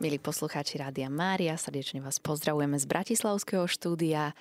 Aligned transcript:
Milí 0.00 0.16
poslucháči 0.16 0.80
Rádia 0.80 1.12
Mária, 1.12 1.60
srdečne 1.60 2.00
vás 2.00 2.16
pozdravujeme 2.24 2.80
z 2.80 2.88
Bratislavského 2.88 3.68
štúdia. 3.68 4.32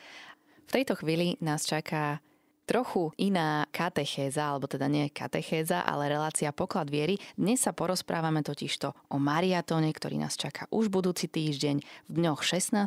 V 0.63 0.71
tejto 0.71 0.95
chvíli 0.95 1.35
nás 1.43 1.67
čaká 1.67 2.23
trochu 2.63 3.11
iná 3.19 3.67
katechéza, 3.75 4.55
alebo 4.55 4.71
teda 4.71 4.87
nie 4.87 5.11
katechéza, 5.11 5.83
ale 5.83 6.15
relácia 6.15 6.55
poklad 6.55 6.87
viery. 6.87 7.19
Dnes 7.35 7.59
sa 7.59 7.75
porozprávame 7.75 8.39
totižto 8.39 9.11
o 9.11 9.19
mariatóne, 9.19 9.91
ktorý 9.91 10.23
nás 10.23 10.39
čaká 10.39 10.63
už 10.71 10.87
budúci 10.87 11.27
týždeň 11.27 11.83
v 12.07 12.11
dňoch 12.15 12.39
16. 12.39 12.79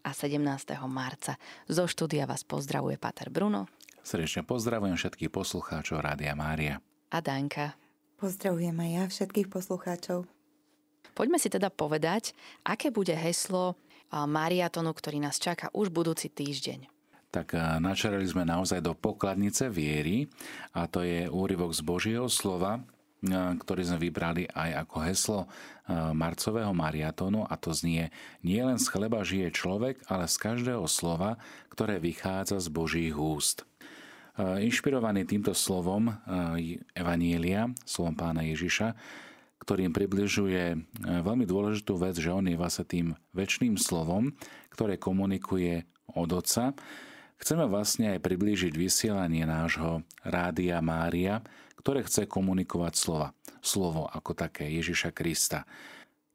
a 0.00 0.08
17. 0.08 0.40
marca. 0.88 1.36
Zo 1.68 1.84
štúdia 1.84 2.24
vás 2.24 2.40
pozdravuje 2.40 2.96
Pater 2.96 3.28
Bruno. 3.28 3.68
Srdečne 4.00 4.48
pozdravujem 4.48 4.96
všetkých 4.96 5.28
poslucháčov 5.28 6.00
Rádia 6.00 6.32
Mária. 6.32 6.80
A 7.12 7.20
Danka. 7.20 7.76
Pozdravujem 8.16 8.80
aj 8.80 8.90
ja 8.96 9.04
všetkých 9.12 9.52
poslucháčov. 9.52 10.37
Poďme 11.12 11.38
si 11.40 11.48
teda 11.52 11.68
povedať, 11.72 12.32
aké 12.64 12.92
bude 12.92 13.12
heslo 13.12 13.78
mariatonu, 14.12 14.90
ktorý 14.96 15.20
nás 15.20 15.36
čaká 15.36 15.68
už 15.76 15.92
budúci 15.92 16.32
týždeň. 16.32 16.88
Tak 17.28 17.52
načarali 17.84 18.24
sme 18.24 18.48
naozaj 18.48 18.80
do 18.80 18.96
pokladnice 18.96 19.68
viery 19.68 20.32
a 20.72 20.88
to 20.88 21.04
je 21.04 21.28
úryvok 21.28 21.76
z 21.76 21.84
Božieho 21.84 22.24
slova, 22.32 22.80
ktorý 23.60 23.82
sme 23.84 23.98
vybrali 23.98 24.48
aj 24.48 24.86
ako 24.86 24.96
heslo 25.04 25.40
marcového 26.16 26.72
mariatónu 26.72 27.44
a 27.44 27.58
to 27.60 27.74
znie 27.74 28.08
nie 28.40 28.62
len 28.62 28.80
z 28.80 28.86
chleba 28.88 29.20
žije 29.26 29.52
človek, 29.52 30.00
ale 30.08 30.24
z 30.24 30.36
každého 30.40 30.86
slova, 30.88 31.36
ktoré 31.68 32.00
vychádza 32.00 32.62
z 32.62 32.68
Božích 32.72 33.12
úst. 33.12 33.66
Inšpirovaný 34.38 35.26
týmto 35.26 35.50
slovom 35.50 36.14
Evanielia, 36.94 37.68
slovom 37.82 38.14
pána 38.14 38.46
Ježiša, 38.46 38.94
ktorým 39.58 39.90
približuje 39.90 40.64
e, 40.74 40.76
veľmi 41.02 41.44
dôležitú 41.44 41.98
vec, 41.98 42.16
že 42.18 42.30
on 42.30 42.46
je 42.46 42.56
vlastne 42.58 42.86
tým 42.86 43.06
väčšným 43.34 43.74
slovom, 43.76 44.34
ktoré 44.70 44.96
komunikuje 44.96 45.84
od 46.14 46.30
Otca. 46.32 46.72
Chceme 47.38 47.66
vlastne 47.70 48.18
aj 48.18 48.24
priblížiť 48.24 48.74
vysielanie 48.74 49.46
nášho 49.46 50.02
Rádia 50.26 50.82
Mária, 50.82 51.42
ktoré 51.78 52.02
chce 52.02 52.26
komunikovať 52.26 52.94
slova. 52.98 53.28
Slovo 53.62 54.06
ako 54.10 54.34
také 54.34 54.66
Ježiša 54.70 55.14
Krista. 55.14 55.66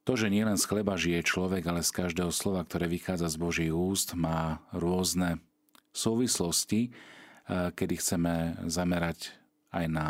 To, 0.03 0.19
že 0.19 0.28
nielen 0.28 0.59
z 0.59 0.67
chleba 0.67 1.00
žije 1.00 1.23
človek, 1.23 1.64
ale 1.64 1.80
z 1.80 1.92
každého 1.95 2.31
slova, 2.31 2.67
ktoré 2.67 2.92
vychádza 2.92 3.31
z 3.31 3.38
Božích 3.40 3.72
úst, 3.72 4.19
má 4.19 4.59
rôzne 4.75 5.40
súvislosti, 5.95 6.90
e, 6.90 7.72
kedy 7.72 7.94
chceme 8.00 8.34
zamerať 8.67 9.31
aj 9.72 9.86
na 9.88 10.08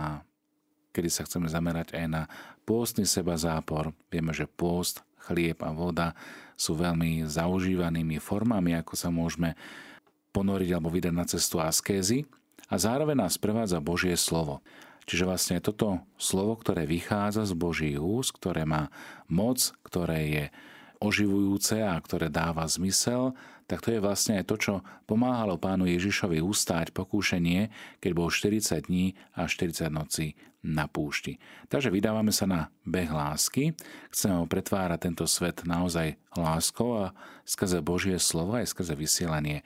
kedy 0.93 1.09
sa 1.09 1.25
chceme 1.25 1.49
zamerať 1.49 1.97
aj 1.97 2.05
na 2.05 2.21
pôstny 2.63 3.03
seba 3.07 3.35
zápor. 3.35 3.91
Vieme, 4.09 4.31
že 4.31 4.47
pôst, 4.47 5.03
chlieb 5.23 5.59
a 5.63 5.71
voda 5.71 6.11
sú 6.59 6.75
veľmi 6.75 7.23
zaužívanými 7.27 8.19
formami, 8.19 8.75
ako 8.75 8.93
sa 8.95 9.07
môžeme 9.07 9.55
ponoriť 10.35 10.69
alebo 10.75 10.91
vydať 10.91 11.13
na 11.13 11.25
cestu 11.27 11.63
askézy. 11.63 12.27
A 12.67 12.75
zároveň 12.79 13.27
nás 13.27 13.37
prevádza 13.37 13.83
Božie 13.83 14.15
slovo. 14.17 14.63
Čiže 15.03 15.27
vlastne 15.27 15.57
toto 15.59 15.99
slovo, 16.15 16.55
ktoré 16.55 16.87
vychádza 16.87 17.43
z 17.43 17.53
Božích 17.53 17.99
úst, 17.99 18.39
ktoré 18.39 18.63
má 18.63 18.87
moc, 19.27 19.75
ktoré 19.83 20.19
je 20.31 20.45
oživujúce 21.03 21.83
a 21.83 21.99
ktoré 21.99 22.31
dáva 22.31 22.63
zmysel, 22.63 23.35
tak 23.67 23.83
to 23.83 23.91
je 23.91 24.03
vlastne 24.03 24.39
aj 24.39 24.45
to, 24.47 24.55
čo 24.59 24.73
pomáhalo 25.07 25.59
pánu 25.59 25.87
Ježišovi 25.87 26.39
ustáť 26.43 26.91
pokúšenie, 26.95 27.71
keď 27.99 28.11
bol 28.15 28.31
40 28.31 28.87
dní 28.87 29.15
a 29.35 29.47
40 29.47 29.91
nocí 29.91 30.35
na 30.63 30.87
púšti. 30.87 31.43
Takže 31.67 31.91
vydávame 31.91 32.31
sa 32.31 32.47
na 32.47 32.71
beh 32.87 33.11
lásky, 33.11 33.75
chceme 34.15 34.39
ho 34.39 34.45
pretvárať 34.47 35.11
tento 35.11 35.27
svet 35.27 35.67
naozaj 35.67 36.15
láskou 36.39 37.03
a 37.03 37.05
skrze 37.43 37.83
Božie 37.83 38.15
slovo 38.15 38.55
aj 38.55 38.71
skrze 38.71 38.95
vysielanie 38.95 39.59
e, 39.59 39.63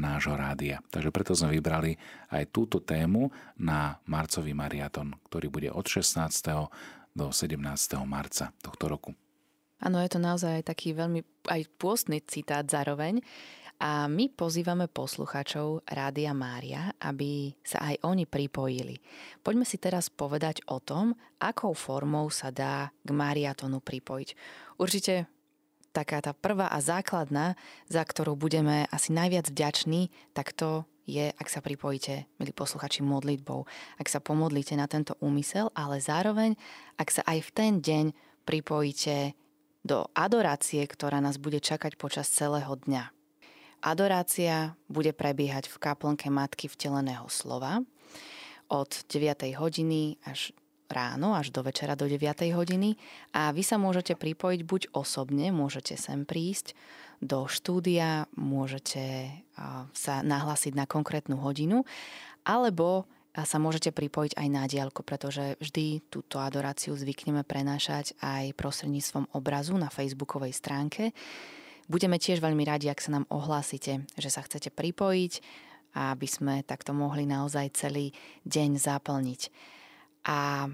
nášho 0.00 0.32
rádia. 0.32 0.80
Takže 0.88 1.12
preto 1.12 1.36
sme 1.36 1.52
vybrali 1.60 2.00
aj 2.32 2.48
túto 2.48 2.80
tému 2.80 3.28
na 3.60 4.00
marcový 4.08 4.56
mariaton, 4.56 5.12
ktorý 5.28 5.52
bude 5.52 5.68
od 5.68 5.84
16. 5.84 6.24
do 7.12 7.28
17. 7.28 7.60
marca 8.08 8.48
tohto 8.64 8.88
roku. 8.88 9.12
Áno, 9.78 10.02
je 10.02 10.10
to 10.10 10.18
naozaj 10.18 10.66
taký 10.66 10.90
veľmi 10.94 11.22
aj 11.46 11.62
pôstny 11.78 12.18
citát 12.26 12.66
zároveň. 12.66 13.22
A 13.78 14.10
my 14.10 14.26
pozývame 14.34 14.90
poslucháčov 14.90 15.86
Rádia 15.86 16.34
Mária, 16.34 16.90
aby 16.98 17.54
sa 17.62 17.78
aj 17.86 18.02
oni 18.02 18.26
pripojili. 18.26 18.98
Poďme 19.46 19.62
si 19.62 19.78
teraz 19.78 20.10
povedať 20.10 20.66
o 20.66 20.82
tom, 20.82 21.14
akou 21.38 21.78
formou 21.78 22.26
sa 22.26 22.50
dá 22.50 22.90
k 23.06 23.10
mariatonu 23.14 23.78
pripojiť. 23.78 24.28
Určite 24.82 25.30
taká 25.94 26.18
tá 26.18 26.34
prvá 26.34 26.74
a 26.74 26.82
základná, 26.82 27.54
za 27.86 28.02
ktorú 28.02 28.34
budeme 28.34 28.90
asi 28.90 29.14
najviac 29.14 29.46
vďační, 29.46 30.10
tak 30.34 30.58
to 30.58 30.82
je, 31.06 31.30
ak 31.32 31.48
sa 31.48 31.62
pripojíte, 31.64 32.26
milí 32.36 32.52
posluchači, 32.52 33.00
modlitbou, 33.00 33.64
ak 33.96 34.10
sa 34.10 34.20
pomodlíte 34.20 34.76
na 34.76 34.90
tento 34.90 35.16
úmysel, 35.22 35.72
ale 35.72 36.02
zároveň, 36.02 36.58
ak 37.00 37.08
sa 37.08 37.22
aj 37.24 37.38
v 37.46 37.50
ten 37.54 37.72
deň 37.80 38.04
pripojíte 38.44 39.32
do 39.86 40.10
adorácie, 40.14 40.82
ktorá 40.86 41.22
nás 41.22 41.38
bude 41.38 41.62
čakať 41.62 41.94
počas 41.98 42.28
celého 42.28 42.74
dňa. 42.74 43.10
Adorácia 43.78 44.74
bude 44.90 45.14
prebiehať 45.14 45.70
v 45.70 45.76
kaplnke 45.78 46.28
Matky 46.34 46.66
vteleného 46.66 47.30
slova 47.30 47.86
od 48.66 48.90
9. 49.06 49.54
hodiny 49.54 50.18
až 50.26 50.50
ráno, 50.88 51.36
až 51.36 51.52
do 51.52 51.60
večera 51.62 51.94
do 51.94 52.08
9. 52.08 52.48
hodiny 52.56 52.96
a 53.36 53.52
vy 53.52 53.62
sa 53.62 53.76
môžete 53.76 54.16
pripojiť 54.16 54.60
buď 54.64 54.82
osobne, 54.96 55.52
môžete 55.52 55.94
sem 56.00 56.24
prísť 56.24 56.72
do 57.20 57.44
štúdia, 57.46 58.26
môžete 58.34 59.30
sa 59.92 60.14
nahlásiť 60.24 60.72
na 60.74 60.88
konkrétnu 60.88 61.36
hodinu, 61.38 61.84
alebo 62.42 63.04
sa 63.44 63.58
môžete 63.60 63.94
pripojiť 63.94 64.38
aj 64.38 64.48
na 64.50 64.64
diálku, 64.66 65.04
pretože 65.06 65.58
vždy 65.60 66.08
túto 66.10 66.42
adoráciu 66.42 66.96
zvykneme 66.96 67.44
prenášať 67.44 68.16
aj 68.18 68.56
prostredníctvom 68.56 69.34
obrazu 69.36 69.76
na 69.76 69.92
facebookovej 69.92 70.56
stránke. 70.56 71.14
Budeme 71.86 72.16
tiež 72.16 72.40
veľmi 72.40 72.64
radi, 72.64 72.90
ak 72.90 73.02
sa 73.02 73.14
nám 73.14 73.28
ohlásite, 73.30 74.06
že 74.18 74.28
sa 74.32 74.42
chcete 74.42 74.72
pripojiť 74.74 75.66
aby 75.98 76.26
sme 76.28 76.62
takto 76.62 76.92
mohli 76.92 77.24
naozaj 77.24 77.74
celý 77.74 78.12
deň 78.46 78.78
zaplniť. 78.78 79.40
A 80.28 80.68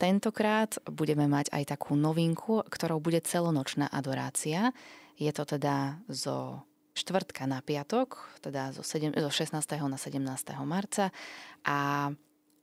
tentokrát 0.00 0.80
budeme 0.88 1.28
mať 1.28 1.52
aj 1.52 1.76
takú 1.76 1.94
novinku, 1.94 2.64
ktorou 2.66 2.98
bude 2.98 3.20
celonočná 3.20 3.86
adorácia. 3.92 4.72
Je 5.14 5.30
to 5.30 5.44
teda 5.44 6.00
zo 6.08 6.64
štvrtka 6.94 7.50
na 7.50 7.58
piatok, 7.60 8.22
teda 8.40 8.70
zo, 8.70 8.86
7, 8.86 9.18
zo 9.18 9.30
16. 9.30 9.58
na 9.84 9.98
17. 9.98 10.24
marca 10.64 11.10
a 11.66 12.10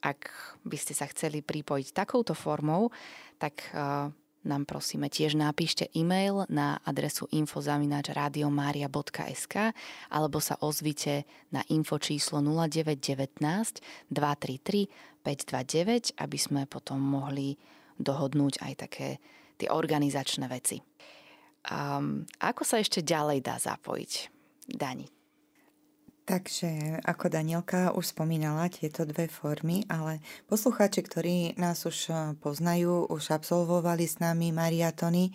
ak 0.02 0.34
by 0.66 0.78
ste 0.82 0.98
sa 0.98 1.06
chceli 1.14 1.46
pripojiť 1.46 1.94
takouto 1.94 2.34
formou, 2.34 2.90
tak 3.38 3.70
nám 4.42 4.66
prosíme 4.66 5.06
tiež 5.06 5.38
napíšte 5.38 5.94
e-mail 5.94 6.50
na 6.50 6.82
adresu 6.82 7.30
infozavinačradiomaria.sk 7.30 9.56
alebo 10.10 10.42
sa 10.42 10.58
ozvite 10.66 11.30
na 11.54 11.62
info 11.70 12.02
číslo 12.02 12.42
0919 12.42 13.38
233 14.10 14.90
529, 15.22 16.18
aby 16.18 16.38
sme 16.42 16.66
potom 16.66 16.98
mohli 16.98 17.62
dohodnúť 18.02 18.66
aj 18.66 18.74
také 18.74 19.22
tie 19.62 19.70
organizačné 19.70 20.50
veci. 20.50 20.82
Um, 21.70 22.26
ako 22.42 22.66
sa 22.66 22.82
ešte 22.82 23.06
ďalej 23.06 23.46
dá 23.46 23.62
zapojiť? 23.62 24.14
Dani. 24.72 25.21
Takže, 26.22 27.02
ako 27.02 27.34
Danielka 27.34 27.98
už 27.98 28.14
spomínala, 28.14 28.70
tieto 28.70 29.10
dve 29.10 29.26
formy, 29.26 29.90
ale 29.90 30.22
poslucháči, 30.46 31.02
ktorí 31.02 31.58
nás 31.58 31.82
už 31.82 31.98
eh, 32.14 32.16
poznajú, 32.38 33.10
už 33.10 33.34
absolvovali 33.34 34.06
s 34.06 34.22
nami 34.22 34.54
mariatony, 34.54 35.34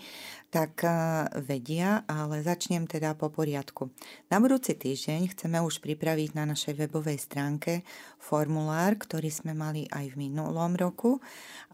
tak 0.54 0.86
eh, 0.86 1.26
vedia, 1.42 2.06
ale 2.06 2.47
začnem 2.47 2.86
teda 2.86 3.18
po 3.18 3.34
poriadku. 3.34 3.91
Na 4.30 4.38
budúci 4.38 4.78
týždeň 4.78 5.34
chceme 5.34 5.59
už 5.59 5.83
pripraviť 5.83 6.38
na 6.38 6.47
našej 6.54 6.78
webovej 6.78 7.18
stránke 7.18 7.82
formulár, 8.22 8.94
ktorý 8.94 9.27
sme 9.27 9.59
mali 9.59 9.91
aj 9.91 10.15
v 10.15 10.30
minulom 10.30 10.78
roku 10.78 11.18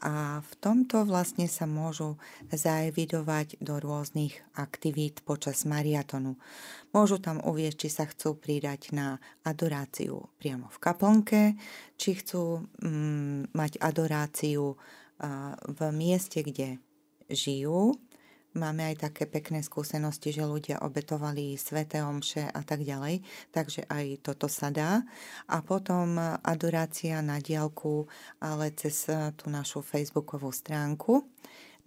a 0.01 0.41
v 0.41 0.53
tomto 0.57 1.05
vlastne 1.05 1.53
sa 1.53 1.69
môžu 1.69 2.17
zaevidovať 2.49 3.61
do 3.61 3.77
rôznych 3.77 4.41
aktivít 4.57 5.21
počas 5.25 5.69
mariatonu. 5.69 6.41
Môžu 6.93 7.17
tam 7.17 7.41
uvieť, 7.41 7.87
či 7.87 7.89
sa 7.89 8.05
chcú 8.05 8.37
pridať 8.37 8.93
na 8.93 9.02
adoráciu 9.47 10.33
priamo 10.37 10.67
v 10.71 10.79
kaplnke, 10.79 11.43
či 11.97 12.11
chcú 12.19 12.67
mm, 12.83 13.55
mať 13.55 13.73
adoráciu 13.81 14.77
v 15.71 15.81
mieste, 15.95 16.43
kde 16.43 16.83
žijú, 17.31 17.95
Máme 18.53 18.85
aj 18.85 19.09
také 19.09 19.25
pekné 19.25 19.65
skúsenosti, 19.65 20.29
že 20.29 20.45
ľudia 20.45 20.85
obetovali 20.85 21.57
sveté 21.57 22.05
omše 22.05 22.45
a 22.53 22.61
tak 22.61 22.85
ďalej, 22.85 23.25
takže 23.49 23.89
aj 23.89 24.21
toto 24.21 24.45
sa 24.45 24.69
dá. 24.69 25.01
A 25.49 25.65
potom 25.65 26.21
adorácia 26.45 27.25
na 27.25 27.41
diálku, 27.41 28.05
ale 28.45 28.77
cez 28.77 29.09
tú 29.41 29.49
našu 29.49 29.81
facebookovú 29.81 30.53
stránku. 30.53 31.25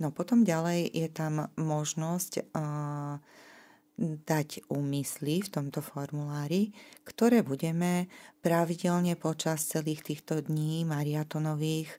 No 0.02 0.10
potom 0.10 0.42
ďalej 0.42 0.90
je 0.90 1.08
tam 1.14 1.54
možnosť 1.54 2.50
uh, 2.58 3.22
dať 4.02 4.68
úmysly 4.68 5.40
v 5.40 5.50
tomto 5.50 5.80
formulári, 5.80 6.76
ktoré 7.08 7.48
budeme 7.48 8.12
pravidelne 8.44 9.16
počas 9.16 9.64
celých 9.64 10.04
týchto 10.04 10.44
dní 10.44 10.84
mariatonových 10.84 11.96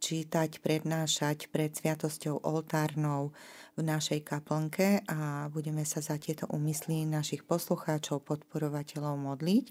čítať, 0.00 0.50
prednášať 0.62 1.52
pred 1.52 1.74
sviatosťou 1.74 2.46
oltárnou 2.46 3.34
v 3.76 3.80
našej 3.84 4.24
kaplnke 4.24 5.04
a 5.04 5.50
budeme 5.52 5.84
sa 5.84 6.00
za 6.00 6.16
tieto 6.16 6.48
úmysly 6.48 7.04
našich 7.04 7.44
poslucháčov, 7.44 8.24
podporovateľov 8.24 9.20
modliť. 9.20 9.66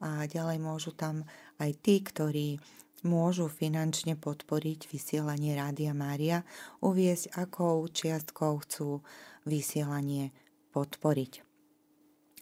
A 0.00 0.24
ďalej 0.24 0.58
môžu 0.62 0.96
tam 0.96 1.28
aj 1.60 1.70
tí, 1.82 2.00
ktorí 2.00 2.62
môžu 3.02 3.50
finančne 3.50 4.14
podporiť 4.14 4.88
vysielanie 4.88 5.58
Rádia 5.58 5.92
Mária, 5.92 6.46
uviesť, 6.80 7.34
akou 7.34 7.82
čiastkou 7.90 8.62
chcú 8.62 9.02
vysielanie 9.42 10.30
podporiť. 10.72 11.32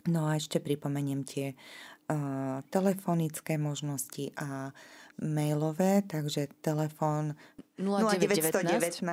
No 0.09 0.31
a 0.31 0.41
ešte 0.41 0.62
pripomeniem 0.65 1.29
tie 1.29 1.53
uh, 1.53 2.65
telefonické 2.73 3.61
možnosti 3.61 4.32
a 4.41 4.73
mailové, 5.21 6.00
takže 6.09 6.49
telefón 6.65 7.37
0919 7.77 9.05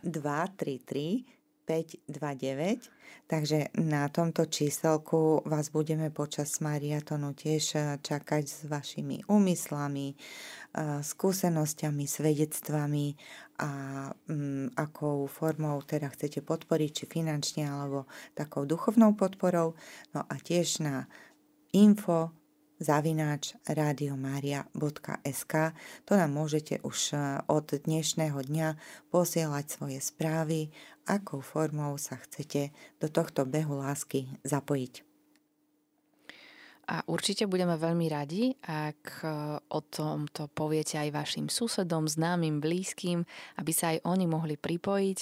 233 0.00 1.37
529. 1.68 2.88
Takže 3.28 3.76
na 3.76 4.08
tomto 4.08 4.48
číselku 4.48 5.44
vás 5.44 5.68
budeme 5.68 6.08
počas 6.08 6.64
Mariatonu 6.64 7.36
tiež 7.36 7.64
eh, 7.76 7.82
čakať 8.00 8.44
s 8.48 8.64
vašimi 8.64 9.28
úmyslami, 9.28 10.16
eh, 10.16 11.04
skúsenosťami, 11.04 12.04
svedectvami 12.08 13.06
a 13.58 13.70
um, 14.30 14.70
akou 14.78 15.26
formou 15.26 15.82
teda 15.82 16.08
chcete 16.08 16.40
podporiť, 16.40 16.90
či 16.94 17.04
finančne 17.10 17.66
alebo 17.66 18.06
takou 18.32 18.64
duchovnou 18.64 19.18
podporou. 19.18 19.74
No 20.14 20.24
a 20.24 20.34
tiež 20.38 20.80
na 20.80 21.10
info 21.74 22.32
zavináč 22.78 23.58
radiomaria.sk. 23.66 25.54
To 26.06 26.12
nám 26.14 26.30
môžete 26.30 26.78
už 26.86 27.12
e, 27.12 27.42
od 27.50 27.66
dnešného 27.74 28.38
dňa 28.38 28.78
posielať 29.10 29.64
svoje 29.66 29.98
správy, 29.98 30.70
akou 31.08 31.40
formou 31.40 31.96
sa 31.96 32.20
chcete 32.20 32.70
do 33.00 33.08
tohto 33.08 33.48
behu 33.48 33.80
lásky 33.80 34.28
zapojiť. 34.44 35.08
A 36.88 37.04
určite 37.04 37.44
budeme 37.44 37.76
veľmi 37.76 38.08
radi, 38.08 38.56
ak 38.64 39.20
e, 39.20 39.28
o 39.60 39.80
tomto 39.84 40.48
poviete 40.48 40.96
aj 40.96 41.12
vašim 41.12 41.52
susedom, 41.52 42.08
známym, 42.08 42.64
blízkym, 42.64 43.28
aby 43.60 43.72
sa 43.76 43.92
aj 43.92 44.08
oni 44.08 44.24
mohli 44.24 44.56
pripojiť 44.56 45.18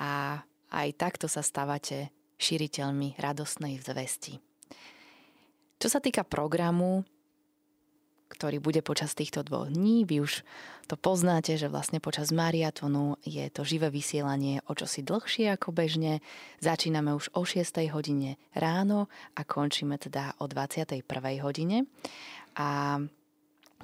a 0.00 0.40
aj 0.72 0.88
takto 0.96 1.28
sa 1.28 1.44
stávate 1.44 2.08
šíriteľmi 2.40 3.20
radosnej 3.20 3.76
zvesti. 3.76 4.40
Čo 5.76 5.88
sa 5.92 6.00
týka 6.00 6.24
programu, 6.24 7.04
ktorý 8.28 8.58
bude 8.58 8.82
počas 8.82 9.14
týchto 9.14 9.46
dvoch 9.46 9.70
dní. 9.70 10.04
Vy 10.04 10.22
už 10.22 10.42
to 10.86 10.94
poznáte, 10.98 11.54
že 11.58 11.70
vlastne 11.70 11.98
počas 11.98 12.30
mariatonu 12.30 13.18
je 13.26 13.46
to 13.50 13.62
živé 13.62 13.90
vysielanie 13.90 14.62
o 14.66 14.72
čosi 14.74 15.02
dlhšie 15.02 15.54
ako 15.54 15.74
bežne. 15.74 16.22
Začíname 16.62 17.14
už 17.14 17.34
o 17.34 17.42
6. 17.42 17.62
hodine 17.90 18.38
ráno 18.54 19.06
a 19.34 19.42
končíme 19.46 19.98
teda 19.98 20.34
o 20.38 20.50
21. 20.50 21.02
hodine. 21.42 21.86
A 22.58 22.98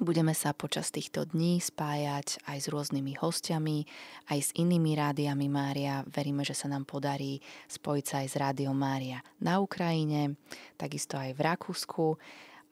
Budeme 0.01 0.33
sa 0.33 0.57
počas 0.57 0.89
týchto 0.89 1.29
dní 1.29 1.61
spájať 1.61 2.41
aj 2.49 2.65
s 2.65 2.67
rôznymi 2.73 3.13
hostiami, 3.21 3.85
aj 4.33 4.39
s 4.41 4.49
inými 4.57 4.97
rádiami 4.97 5.45
Mária. 5.45 6.01
Veríme, 6.09 6.41
že 6.41 6.57
sa 6.57 6.65
nám 6.65 6.89
podarí 6.89 7.37
spojiť 7.69 8.05
sa 8.09 8.25
aj 8.25 8.27
s 8.33 8.35
Rádiom 8.41 8.73
Mária 8.73 9.21
na 9.37 9.61
Ukrajine, 9.61 10.33
takisto 10.81 11.13
aj 11.13 11.37
v 11.37 11.45
Rakúsku 11.45 12.05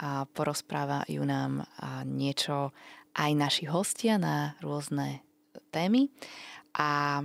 a 0.01 0.25
porozprávajú 0.25 1.21
nám 1.21 1.62
niečo 2.09 2.74
aj 3.13 3.31
naši 3.38 3.69
hostia 3.69 4.18
na 4.18 4.57
rôzne 4.59 5.21
témy. 5.69 6.09
A 6.75 7.21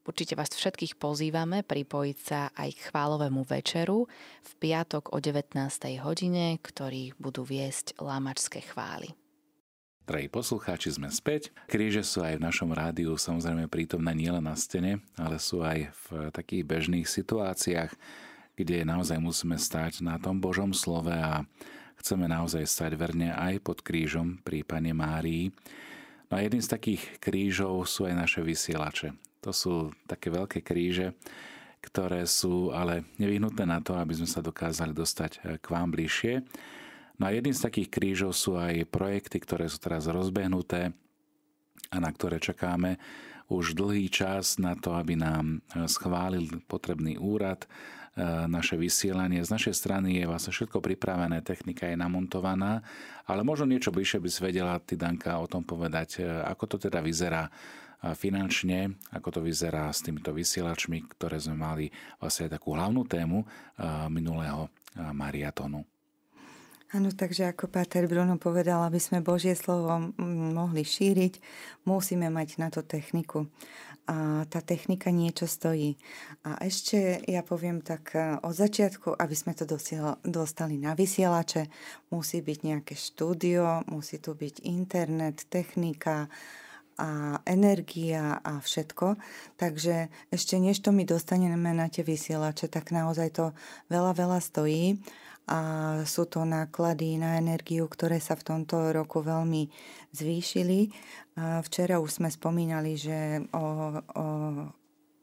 Určite 0.00 0.34
vás 0.34 0.50
všetkých 0.50 0.96
pozývame 0.98 1.62
pripojiť 1.62 2.18
sa 2.18 2.50
aj 2.56 2.72
k 2.72 2.84
chválovému 2.90 3.46
večeru 3.46 4.10
v 4.42 4.52
piatok 4.58 5.14
o 5.14 5.22
19. 5.22 5.54
hodine, 6.02 6.58
ktorý 6.58 7.14
budú 7.20 7.46
viesť 7.46 7.94
lámačské 8.00 8.64
chvály. 8.64 9.12
Drahí 10.08 10.26
poslucháči, 10.26 10.98
sme 10.98 11.12
späť. 11.14 11.54
Kríže 11.70 12.02
sú 12.02 12.26
aj 12.26 12.40
v 12.40 12.46
našom 12.48 12.74
rádiu 12.74 13.14
samozrejme 13.14 13.70
prítomné 13.70 14.10
nielen 14.16 14.42
na 14.42 14.58
stene, 14.58 14.98
ale 15.14 15.38
sú 15.38 15.62
aj 15.62 15.92
v 15.94 16.06
takých 16.34 16.66
bežných 16.66 17.06
situáciách, 17.06 17.94
kde 18.56 18.86
naozaj 18.86 19.18
musíme 19.20 19.56
stať 19.58 20.02
na 20.02 20.18
tom 20.18 20.38
Božom 20.38 20.74
slove 20.74 21.12
a 21.12 21.44
chceme 22.00 22.24
naozaj 22.24 22.64
stať 22.64 22.96
verne 22.96 23.30
aj 23.36 23.60
pod 23.60 23.84
krížom 23.84 24.40
pri 24.40 24.64
Pane 24.64 24.96
Márii. 24.96 25.52
No 26.32 26.38
a 26.38 26.46
jedným 26.46 26.64
z 26.64 26.72
takých 26.72 27.02
krížov 27.20 27.84
sú 27.90 28.06
aj 28.08 28.14
naše 28.16 28.40
vysielače. 28.40 29.12
To 29.44 29.50
sú 29.50 29.92
také 30.08 30.28
veľké 30.28 30.60
kríže, 30.64 31.16
ktoré 31.80 32.28
sú 32.28 32.72
ale 32.76 33.08
nevyhnutné 33.16 33.64
na 33.64 33.80
to, 33.80 33.96
aby 33.96 34.12
sme 34.12 34.28
sa 34.28 34.44
dokázali 34.44 34.92
dostať 34.92 35.30
eh, 35.40 35.56
k 35.60 35.66
vám 35.68 35.92
bližšie. 35.92 36.44
No 37.20 37.28
a 37.28 37.34
jedným 37.36 37.52
z 37.52 37.64
takých 37.64 37.88
krížov 37.92 38.32
sú 38.32 38.56
aj 38.56 38.88
projekty, 38.88 39.40
ktoré 39.44 39.68
sú 39.68 39.76
teraz 39.80 40.08
rozbehnuté 40.08 40.92
a 41.92 41.96
na 42.00 42.08
ktoré 42.12 42.40
čakáme 42.40 42.96
už 43.50 43.74
dlhý 43.74 44.06
čas 44.08 44.62
na 44.62 44.78
to, 44.78 44.94
aby 44.96 45.16
nám 45.16 45.60
eh, 45.74 45.88
schválil 45.88 46.62
potrebný 46.68 47.16
úrad, 47.16 47.64
naše 48.46 48.76
vysielanie. 48.76 49.40
Z 49.40 49.48
našej 49.48 49.72
strany 49.72 50.20
je 50.20 50.28
vlastne 50.28 50.52
všetko 50.52 50.84
pripravené, 50.84 51.40
technika 51.40 51.88
je 51.88 51.96
namontovaná, 51.96 52.84
ale 53.24 53.40
možno 53.40 53.72
niečo 53.72 53.88
bližšie 53.88 54.20
by 54.20 54.28
si 54.28 54.40
vedela 54.44 54.76
ty, 54.76 55.00
Danka, 55.00 55.40
o 55.40 55.48
tom 55.48 55.64
povedať, 55.64 56.20
ako 56.24 56.76
to 56.76 56.76
teda 56.90 57.00
vyzerá 57.00 57.48
finančne, 58.00 58.96
ako 59.12 59.28
to 59.28 59.40
vyzerá 59.44 59.92
s 59.92 60.00
týmito 60.00 60.32
vysielačmi, 60.32 61.04
ktoré 61.16 61.36
sme 61.36 61.56
mali 61.56 61.86
vlastne 62.16 62.48
takú 62.48 62.72
hlavnú 62.72 63.04
tému 63.08 63.44
minulého 64.08 64.68
mariatonu. 64.96 65.84
Áno, 66.90 67.14
takže 67.14 67.46
ako 67.46 67.70
Páter 67.70 68.10
Bruno 68.10 68.34
povedal, 68.34 68.82
aby 68.82 68.98
sme 68.98 69.22
Božie 69.22 69.54
slovo 69.54 70.10
mohli 70.50 70.82
šíriť, 70.82 71.38
musíme 71.86 72.26
mať 72.34 72.58
na 72.58 72.66
to 72.66 72.82
techniku. 72.82 73.46
A 74.10 74.42
tá 74.50 74.58
technika 74.58 75.14
niečo 75.14 75.46
stojí. 75.46 75.94
A 76.42 76.58
ešte 76.66 77.22
ja 77.30 77.46
poviem 77.46 77.78
tak 77.78 78.18
od 78.42 78.50
začiatku, 78.50 79.14
aby 79.14 79.34
sme 79.38 79.54
to 79.54 79.70
dostali 80.26 80.82
na 80.82 80.98
vysielače, 80.98 81.70
musí 82.10 82.42
byť 82.42 82.58
nejaké 82.58 82.98
štúdio, 82.98 83.86
musí 83.86 84.18
tu 84.18 84.34
byť 84.34 84.66
internet, 84.66 85.46
technika, 85.46 86.26
a 87.00 87.40
energia 87.48 88.36
a 88.44 88.60
všetko. 88.60 89.16
Takže 89.56 90.12
ešte 90.28 90.60
než 90.60 90.84
to 90.84 90.92
my 90.92 91.08
dostaneme 91.08 91.72
na 91.72 91.88
tie 91.88 92.04
vysielače, 92.04 92.68
tak 92.68 92.92
naozaj 92.92 93.32
to 93.32 93.44
veľa, 93.88 94.12
veľa 94.12 94.38
stojí 94.44 95.00
a 95.46 95.60
sú 96.04 96.28
to 96.28 96.44
náklady 96.44 97.16
na 97.16 97.40
energiu, 97.40 97.88
ktoré 97.88 98.20
sa 98.20 98.36
v 98.36 98.46
tomto 98.46 98.92
roku 98.92 99.24
veľmi 99.24 99.66
zvýšili. 100.12 100.92
Včera 101.64 101.98
už 101.98 102.22
sme 102.22 102.30
spomínali, 102.30 102.94
že 102.94 103.44
o, 103.54 103.98
o 103.98 104.24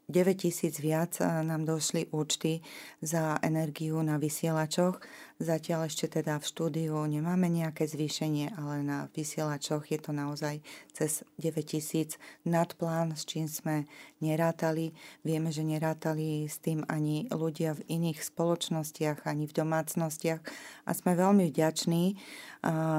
9 0.08 0.40
tisíc 0.40 0.80
viac 0.80 1.20
nám 1.20 1.68
došli 1.68 2.08
účty 2.16 2.64
za 3.04 3.36
energiu 3.44 4.00
na 4.00 4.16
vysielačoch 4.16 5.04
Zatiaľ 5.38 5.86
ešte 5.86 6.10
teda 6.10 6.42
v 6.42 6.48
štúdiu 6.50 6.98
nemáme 7.06 7.46
nejaké 7.46 7.86
zvýšenie, 7.86 8.58
ale 8.58 8.82
na 8.82 9.06
vysielačoch 9.14 9.86
je 9.86 10.02
to 10.02 10.10
naozaj 10.10 10.58
cez 10.90 11.22
9000 11.38 12.18
nad 12.42 12.66
plán, 12.74 13.14
s 13.14 13.22
čím 13.22 13.46
sme 13.46 13.86
nerátali. 14.18 14.90
Vieme, 15.22 15.54
že 15.54 15.62
nerátali 15.62 16.50
s 16.50 16.58
tým 16.58 16.82
ani 16.90 17.30
ľudia 17.30 17.78
v 17.78 17.86
iných 17.86 18.18
spoločnostiach, 18.18 19.30
ani 19.30 19.46
v 19.46 19.56
domácnostiach 19.62 20.42
a 20.82 20.90
sme 20.90 21.14
veľmi 21.14 21.54
vďační 21.54 22.18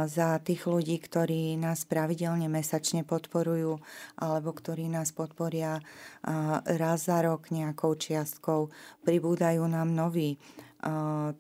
za 0.08 0.39
tých 0.39 0.63
ľudí, 0.63 0.96
ktorí 0.96 1.60
nás 1.60 1.84
pravidelne 1.84 2.48
mesačne 2.48 3.03
podporujú 3.03 3.84
alebo 4.15 4.55
ktorí 4.55 4.88
nás 4.88 5.12
podporia 5.12 5.84
raz 6.63 7.00
za 7.03 7.19
rok 7.19 7.51
nejakou 7.51 8.00
čiastkou. 8.00 8.72
Pribúdajú 9.03 9.67
nám 9.67 9.91
noví 9.91 10.39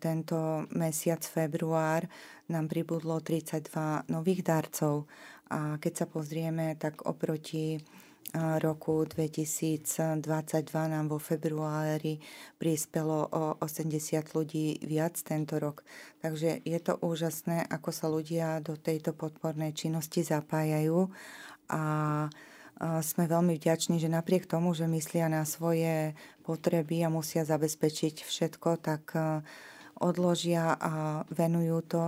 tento 0.03 0.67
mesiac 0.75 1.23
február 1.23 2.03
nám 2.51 2.67
pribudlo 2.67 3.23
32 3.23 4.11
nových 4.11 4.41
darcov 4.43 5.07
a 5.49 5.79
keď 5.79 5.93
sa 5.95 6.05
pozrieme, 6.05 6.75
tak 6.75 7.07
oproti 7.07 7.79
roku 8.35 9.09
2022 9.09 10.21
nám 10.85 11.09
vo 11.09 11.17
februári 11.17 12.21
prispelo 12.61 13.25
o 13.25 13.57
80 13.57 14.37
ľudí 14.37 14.77
viac 14.85 15.17
tento 15.17 15.57
rok. 15.57 15.81
Takže 16.21 16.61
je 16.61 16.79
to 16.83 17.01
úžasné, 17.01 17.65
ako 17.65 17.89
sa 17.89 18.05
ľudia 18.05 18.61
do 18.61 18.77
tejto 18.77 19.17
podpornej 19.17 19.73
činnosti 19.73 20.21
zapájajú 20.21 21.09
a 21.73 21.83
sme 22.79 23.27
veľmi 23.27 23.59
vďační, 23.59 23.99
že 23.99 24.07
napriek 24.07 24.47
tomu, 24.47 24.71
že 24.71 24.87
myslia 24.87 25.27
na 25.27 25.43
svoje 25.43 26.15
potreby 26.49 27.05
a 27.05 27.13
musia 27.13 27.45
zabezpečiť 27.45 28.25
všetko, 28.25 28.81
tak 28.81 29.13
odložia 30.01 30.73
a 30.73 31.21
venujú 31.29 31.77
to. 31.85 32.03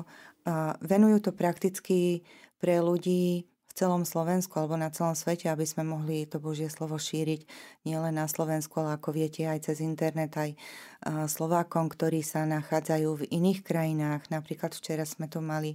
A 0.49 0.73
venujú 0.81 1.29
to 1.29 1.31
prakticky 1.37 2.25
pre 2.57 2.81
ľudí 2.81 3.45
v 3.45 3.73
celom 3.77 4.03
Slovensku 4.03 4.57
alebo 4.57 4.75
na 4.75 4.89
celom 4.89 5.13
svete, 5.13 5.47
aby 5.47 5.63
sme 5.63 5.85
mohli 5.85 6.25
to 6.25 6.41
Božie 6.41 6.67
slovo 6.67 6.97
šíriť 6.97 7.45
nielen 7.85 8.17
na 8.17 8.25
Slovensku, 8.25 8.81
ale 8.81 8.97
ako 8.97 9.13
viete 9.13 9.45
aj 9.45 9.69
cez 9.69 9.85
internet, 9.85 10.33
aj 10.35 10.57
Slovákom, 11.05 11.89
ktorí 11.89 12.21
sa 12.21 12.45
nachádzajú 12.45 13.25
v 13.25 13.27
iných 13.33 13.65
krajinách. 13.65 14.29
Napríklad 14.29 14.77
včera 14.77 15.01
sme 15.01 15.25
tu 15.25 15.41
mali 15.41 15.73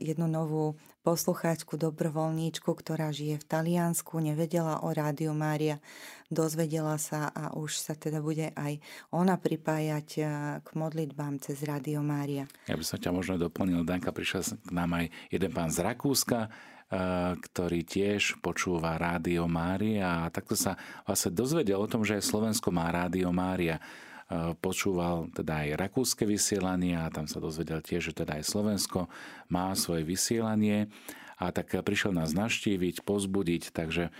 jednu 0.00 0.28
novú 0.28 0.76
poslucháčku, 1.02 1.74
dobrovoľníčku, 1.80 2.70
ktorá 2.70 3.10
žije 3.10 3.42
v 3.42 3.48
Taliansku, 3.48 4.22
nevedela 4.22 4.86
o 4.86 4.92
Rádiu 4.94 5.34
Mária, 5.34 5.82
dozvedela 6.30 6.94
sa 6.94 7.26
a 7.34 7.58
už 7.58 7.74
sa 7.74 7.98
teda 7.98 8.22
bude 8.22 8.54
aj 8.54 8.78
ona 9.10 9.34
pripájať 9.34 10.08
k 10.62 10.68
modlitbám 10.78 11.42
cez 11.42 11.58
Rádio 11.66 12.06
Mária. 12.06 12.46
Ja 12.70 12.78
by 12.78 12.84
som 12.86 13.02
ťa 13.02 13.10
možno 13.10 13.34
doplnil, 13.34 13.82
Danka, 13.82 14.14
prišiel 14.14 14.46
k 14.62 14.70
nám 14.70 14.94
aj 14.94 15.10
jeden 15.34 15.50
pán 15.50 15.74
z 15.74 15.82
Rakúska, 15.82 16.46
ktorý 17.40 17.88
tiež 17.88 18.36
počúva 18.44 19.00
Rádio 19.00 19.48
Mária 19.48 20.28
a 20.28 20.32
takto 20.32 20.52
sa 20.52 20.76
vlastne 21.08 21.32
dozvedel 21.32 21.80
o 21.80 21.88
tom, 21.88 22.04
že 22.04 22.20
aj 22.20 22.28
Slovensko 22.28 22.68
má 22.68 22.92
Rádio 22.92 23.32
Mária. 23.32 23.80
Počúval 24.60 25.32
teda 25.32 25.64
aj 25.64 25.88
rakúske 25.88 26.28
vysielanie 26.28 26.92
a 26.96 27.08
tam 27.08 27.24
sa 27.24 27.40
dozvedel 27.40 27.80
tiež, 27.80 28.12
že 28.12 28.24
teda 28.24 28.36
aj 28.36 28.44
Slovensko 28.44 29.08
má 29.48 29.72
svoje 29.72 30.04
vysielanie 30.04 30.92
a 31.40 31.48
tak 31.48 31.72
prišiel 31.72 32.12
nás 32.12 32.36
naštíviť, 32.36 33.08
pozbudiť, 33.08 33.72
takže 33.72 34.12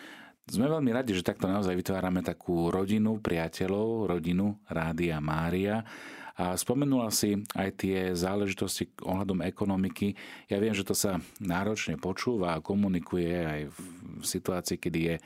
sme 0.50 0.66
veľmi 0.66 0.90
radi, 0.90 1.14
že 1.14 1.26
takto 1.26 1.46
naozaj 1.46 1.76
vytvárame 1.78 2.24
takú 2.24 2.70
rodinu 2.72 3.22
priateľov, 3.22 4.10
rodinu 4.10 4.58
Rádia 4.66 5.22
Mária 5.22 5.86
a 6.32 6.56
spomenula 6.56 7.12
si 7.12 7.44
aj 7.52 7.68
tie 7.76 7.98
záležitosti 8.16 8.88
ohľadom 9.04 9.44
ekonomiky. 9.44 10.16
Ja 10.48 10.56
viem, 10.58 10.72
že 10.72 10.88
to 10.88 10.96
sa 10.96 11.20
náročne 11.38 12.00
počúva 12.00 12.56
a 12.56 12.64
komunikuje 12.64 13.36
aj 13.36 13.60
v 13.68 14.24
situácii, 14.24 14.80
kedy 14.80 15.00
je 15.12 15.16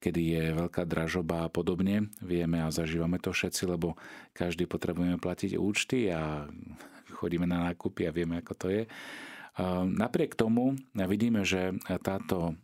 kedy 0.00 0.22
je 0.32 0.44
veľká 0.56 0.88
dražoba 0.88 1.44
a 1.44 1.52
podobne. 1.52 2.08
Vieme 2.24 2.64
a 2.64 2.72
zažívame 2.72 3.20
to 3.20 3.36
všetci, 3.36 3.68
lebo 3.68 4.00
každý 4.32 4.64
potrebujeme 4.64 5.20
platiť 5.20 5.60
účty 5.60 6.08
a 6.08 6.48
chodíme 7.12 7.44
na 7.44 7.68
nákupy 7.68 8.08
a 8.08 8.14
vieme, 8.16 8.40
ako 8.40 8.52
to 8.56 8.66
je. 8.72 8.82
Napriek 9.84 10.40
tomu 10.40 10.72
vidíme, 10.96 11.44
že 11.44 11.76
táto, 12.00 12.56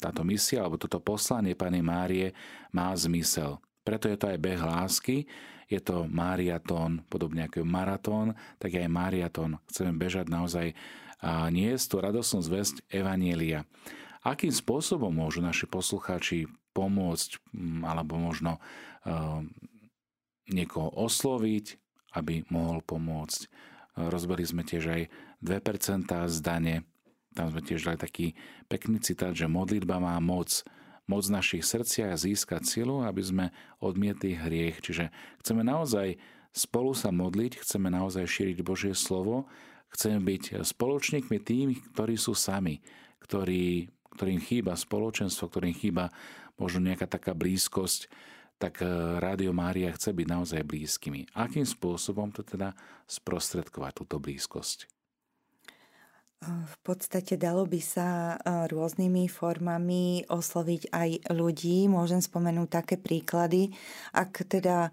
táto 0.00 0.24
misia 0.24 0.64
alebo 0.64 0.80
toto 0.80 0.96
poslanie 0.96 1.52
Pani 1.52 1.84
Márie 1.84 2.32
má 2.72 2.92
zmysel. 2.96 3.60
Preto 3.84 4.08
je 4.08 4.16
to 4.16 4.32
aj 4.32 4.38
beh 4.40 4.62
lásky, 4.62 5.28
je 5.66 5.80
to 5.82 6.06
mariatón, 6.06 7.02
podobne 7.10 7.46
ako 7.46 7.66
maratón, 7.66 8.38
tak 8.56 8.74
aj 8.78 8.86
mariatón. 8.88 9.58
Chceme 9.68 9.94
bežať 9.98 10.30
naozaj 10.30 10.72
a 11.20 11.48
je 11.50 11.76
to 11.80 11.98
radosnú 11.98 12.44
zväzť 12.44 12.86
Evanielia. 12.92 13.64
Akým 14.26 14.50
spôsobom 14.50 15.10
môžu 15.14 15.38
naši 15.42 15.70
poslucháči 15.70 16.50
pomôcť 16.74 17.40
alebo 17.86 18.18
možno 18.18 18.58
uh, 18.58 19.40
niekoho 20.50 20.90
osloviť, 20.92 21.78
aby 22.14 22.46
mohol 22.52 22.82
pomôcť. 22.82 23.40
Rozbili 23.96 24.44
sme 24.44 24.62
tiež 24.62 24.84
aj 24.92 25.02
2% 25.40 26.10
z 26.28 26.38
dane. 26.44 26.74
Tam 27.36 27.52
sme 27.52 27.60
tiež 27.60 27.84
dali 27.84 28.00
taký 28.00 28.32
pekný 28.72 29.04
citát, 29.04 29.36
že 29.36 29.44
modlitba 29.44 30.00
má 30.00 30.16
moc 30.18 30.64
moc 31.06 31.22
v 31.22 31.38
našich 31.38 31.62
srdciach 31.62 32.18
získať 32.18 32.66
silu, 32.66 33.06
aby 33.06 33.22
sme 33.22 33.46
odmietli 33.78 34.34
hriech. 34.34 34.82
Čiže 34.82 35.14
chceme 35.38 35.62
naozaj 35.62 36.18
spolu 36.50 36.92
sa 36.98 37.14
modliť, 37.14 37.62
chceme 37.62 37.88
naozaj 37.94 38.26
šíriť 38.26 38.58
Božie 38.66 38.90
slovo, 38.90 39.46
chceme 39.94 40.18
byť 40.18 40.66
spoločníkmi 40.66 41.38
tým, 41.38 41.78
ktorí 41.94 42.18
sú 42.18 42.34
sami, 42.34 42.82
ktorí, 43.22 43.86
ktorým 44.18 44.42
chýba 44.42 44.74
spoločenstvo, 44.74 45.46
ktorým 45.46 45.78
chýba 45.78 46.10
možno 46.58 46.82
nejaká 46.90 47.06
taká 47.06 47.36
blízkosť, 47.38 48.10
tak 48.56 48.80
eh, 48.80 48.88
Rádio 49.20 49.52
Mária 49.52 49.92
chce 49.92 50.16
byť 50.16 50.26
naozaj 50.26 50.66
blízkymi. 50.66 51.36
Akým 51.36 51.68
spôsobom 51.68 52.32
to 52.32 52.42
teda 52.42 52.72
sprostredkovať 53.04 53.92
túto 54.02 54.16
blízkosť? 54.16 54.95
V 56.44 56.76
podstate 56.84 57.40
dalo 57.40 57.64
by 57.64 57.80
sa 57.80 58.36
rôznymi 58.44 59.24
formami 59.24 60.28
osloviť 60.28 60.92
aj 60.92 61.10
ľudí. 61.32 61.88
Môžem 61.88 62.20
spomenúť 62.20 62.68
také 62.68 62.96
príklady. 63.00 63.72
Ak 64.12 64.44
teda 64.44 64.92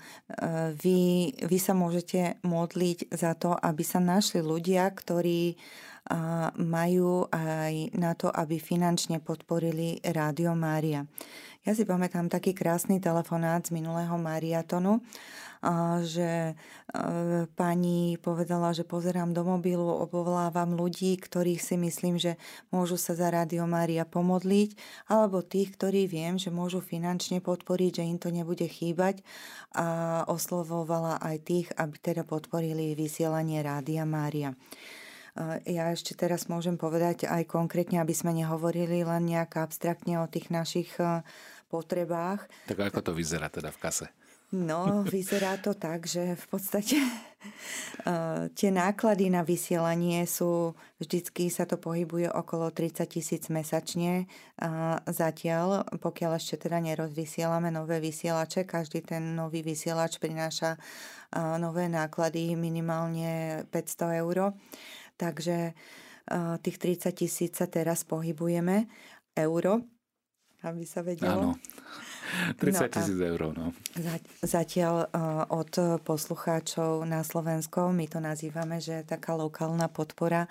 vy, 0.80 1.32
vy 1.36 1.58
sa 1.60 1.76
môžete 1.76 2.40
modliť 2.48 3.12
za 3.12 3.36
to, 3.36 3.54
aby 3.60 3.84
sa 3.84 4.00
našli 4.00 4.40
ľudia, 4.40 4.88
ktorí 4.88 5.60
majú 6.60 7.32
aj 7.32 7.96
na 7.96 8.12
to, 8.18 8.28
aby 8.28 8.60
finančne 8.60 9.24
podporili 9.24 10.04
Rádio 10.04 10.52
Mária. 10.52 11.08
Ja 11.64 11.72
si 11.72 11.88
pamätám 11.88 12.28
taký 12.28 12.52
krásny 12.52 13.00
telefonát 13.00 13.64
z 13.64 13.72
minulého 13.72 14.20
mariatonu, 14.20 15.00
že 16.04 16.60
pani 17.56 18.20
povedala, 18.20 18.76
že 18.76 18.84
pozerám 18.84 19.32
do 19.32 19.48
mobilu, 19.48 19.88
obvolávam 19.88 20.76
ľudí, 20.76 21.16
ktorých 21.16 21.64
si 21.64 21.80
myslím, 21.80 22.20
že 22.20 22.36
môžu 22.68 23.00
sa 23.00 23.16
za 23.16 23.32
Rádio 23.32 23.64
Mária 23.64 24.04
pomodliť, 24.04 24.76
alebo 25.08 25.40
tých, 25.40 25.72
ktorí 25.80 26.04
viem, 26.04 26.36
že 26.36 26.52
môžu 26.52 26.84
finančne 26.84 27.40
podporiť, 27.40 28.04
že 28.04 28.12
im 28.12 28.20
to 28.20 28.28
nebude 28.28 28.68
chýbať 28.68 29.24
a 29.72 30.28
oslovovala 30.28 31.24
aj 31.24 31.36
tých, 31.48 31.72
aby 31.80 31.96
teda 31.96 32.28
podporili 32.28 32.92
vysielanie 32.92 33.64
Rádia 33.64 34.04
Mária. 34.04 34.52
Ja 35.66 35.90
ešte 35.90 36.14
teraz 36.14 36.46
môžem 36.46 36.78
povedať 36.78 37.26
aj 37.26 37.50
konkrétne, 37.50 37.98
aby 37.98 38.14
sme 38.14 38.38
nehovorili 38.38 39.02
len 39.02 39.26
nejak 39.26 39.58
abstraktne 39.58 40.22
o 40.22 40.30
tých 40.30 40.54
našich 40.54 40.94
e, 41.02 41.26
potrebách. 41.74 42.46
Tak 42.70 42.94
ako 42.94 43.02
to 43.02 43.12
vyzerá 43.18 43.50
teda 43.50 43.74
v 43.74 43.82
kase? 43.82 44.06
No, 44.54 45.02
vyzerá 45.10 45.58
to 45.58 45.74
tak, 45.74 46.06
že 46.06 46.38
v 46.38 46.46
podstate 46.46 47.02
uh, 47.02 48.46
tie 48.54 48.70
náklady 48.70 49.34
na 49.34 49.42
vysielanie 49.42 50.30
sú, 50.30 50.78
vždycky 51.02 51.50
sa 51.50 51.66
to 51.66 51.82
pohybuje 51.82 52.30
okolo 52.30 52.70
30 52.70 53.02
tisíc 53.10 53.50
mesačne. 53.50 54.30
Uh, 54.62 55.02
zatiaľ, 55.10 55.90
pokiaľ 55.98 56.38
ešte 56.38 56.70
teda 56.70 56.78
nerozvysielame 56.78 57.74
nové 57.74 57.98
vysielače, 57.98 58.70
každý 58.70 59.02
ten 59.02 59.34
nový 59.34 59.66
vysielač 59.66 60.22
prináša 60.22 60.78
nové 61.58 61.90
náklady 61.90 62.54
minimálne 62.54 63.66
500 63.74 64.22
eur. 64.22 64.54
Takže 65.16 65.78
tých 66.64 66.78
30 66.80 67.12
tisíc 67.12 67.52
sa 67.60 67.68
teraz 67.68 68.08
pohybujeme 68.08 68.88
euro 69.36 69.84
aby 70.64 70.88
sa 70.88 71.04
vedelo. 71.04 71.52
Áno. 71.52 71.60
30 72.56 72.88
tisíc 72.90 73.20
no 73.20 73.28
eur, 73.30 73.42
no. 73.52 73.68
Zatiaľ 74.42 75.06
uh, 75.06 75.44
od 75.52 76.02
poslucháčov 76.02 77.04
na 77.04 77.22
Slovensku, 77.22 77.92
my 77.92 78.08
to 78.08 78.24
nazývame, 78.24 78.80
že 78.80 79.04
taká 79.04 79.36
lokálna 79.36 79.92
podpora 79.92 80.48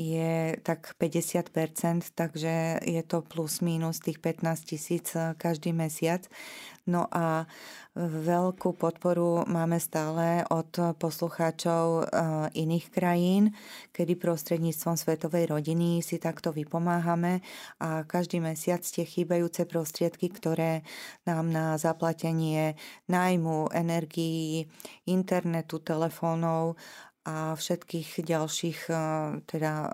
je 0.00 0.56
tak 0.64 0.96
50%, 0.96 2.16
takže 2.16 2.82
je 2.82 3.02
to 3.04 3.20
plus 3.20 3.60
minus 3.60 4.00
tých 4.00 4.18
15 4.18 4.64
tisíc 4.64 5.12
uh, 5.12 5.36
každý 5.36 5.76
mesiac. 5.76 6.24
No 6.90 7.06
a 7.06 7.46
veľkú 7.98 8.74
podporu 8.78 9.46
máme 9.50 9.78
stále 9.82 10.46
od 10.46 10.98
poslucháčov 10.98 11.86
eh, 12.02 12.06
iných 12.58 12.86
krajín, 12.90 13.54
kedy 13.94 14.14
prostredníctvom 14.14 14.94
Svetovej 14.94 15.50
rodiny 15.50 16.02
si 16.02 16.22
takto 16.22 16.54
vypomáhame 16.54 17.42
a 17.82 18.02
každý 18.06 18.38
mesiac 18.38 18.82
tie 18.82 19.06
chýbajúce 19.06 19.66
prostriedky, 19.66 20.30
ktoré 20.30 20.82
nám 21.26 21.50
na 21.50 21.78
zaplatenie 21.78 22.78
nájmu, 23.10 23.70
energií, 23.74 24.70
internetu, 25.06 25.82
telefónov 25.82 26.78
a 27.20 27.52
všetkých 27.52 28.24
ďalších 28.24 28.88
e, 28.88 28.94
teda 29.44 29.92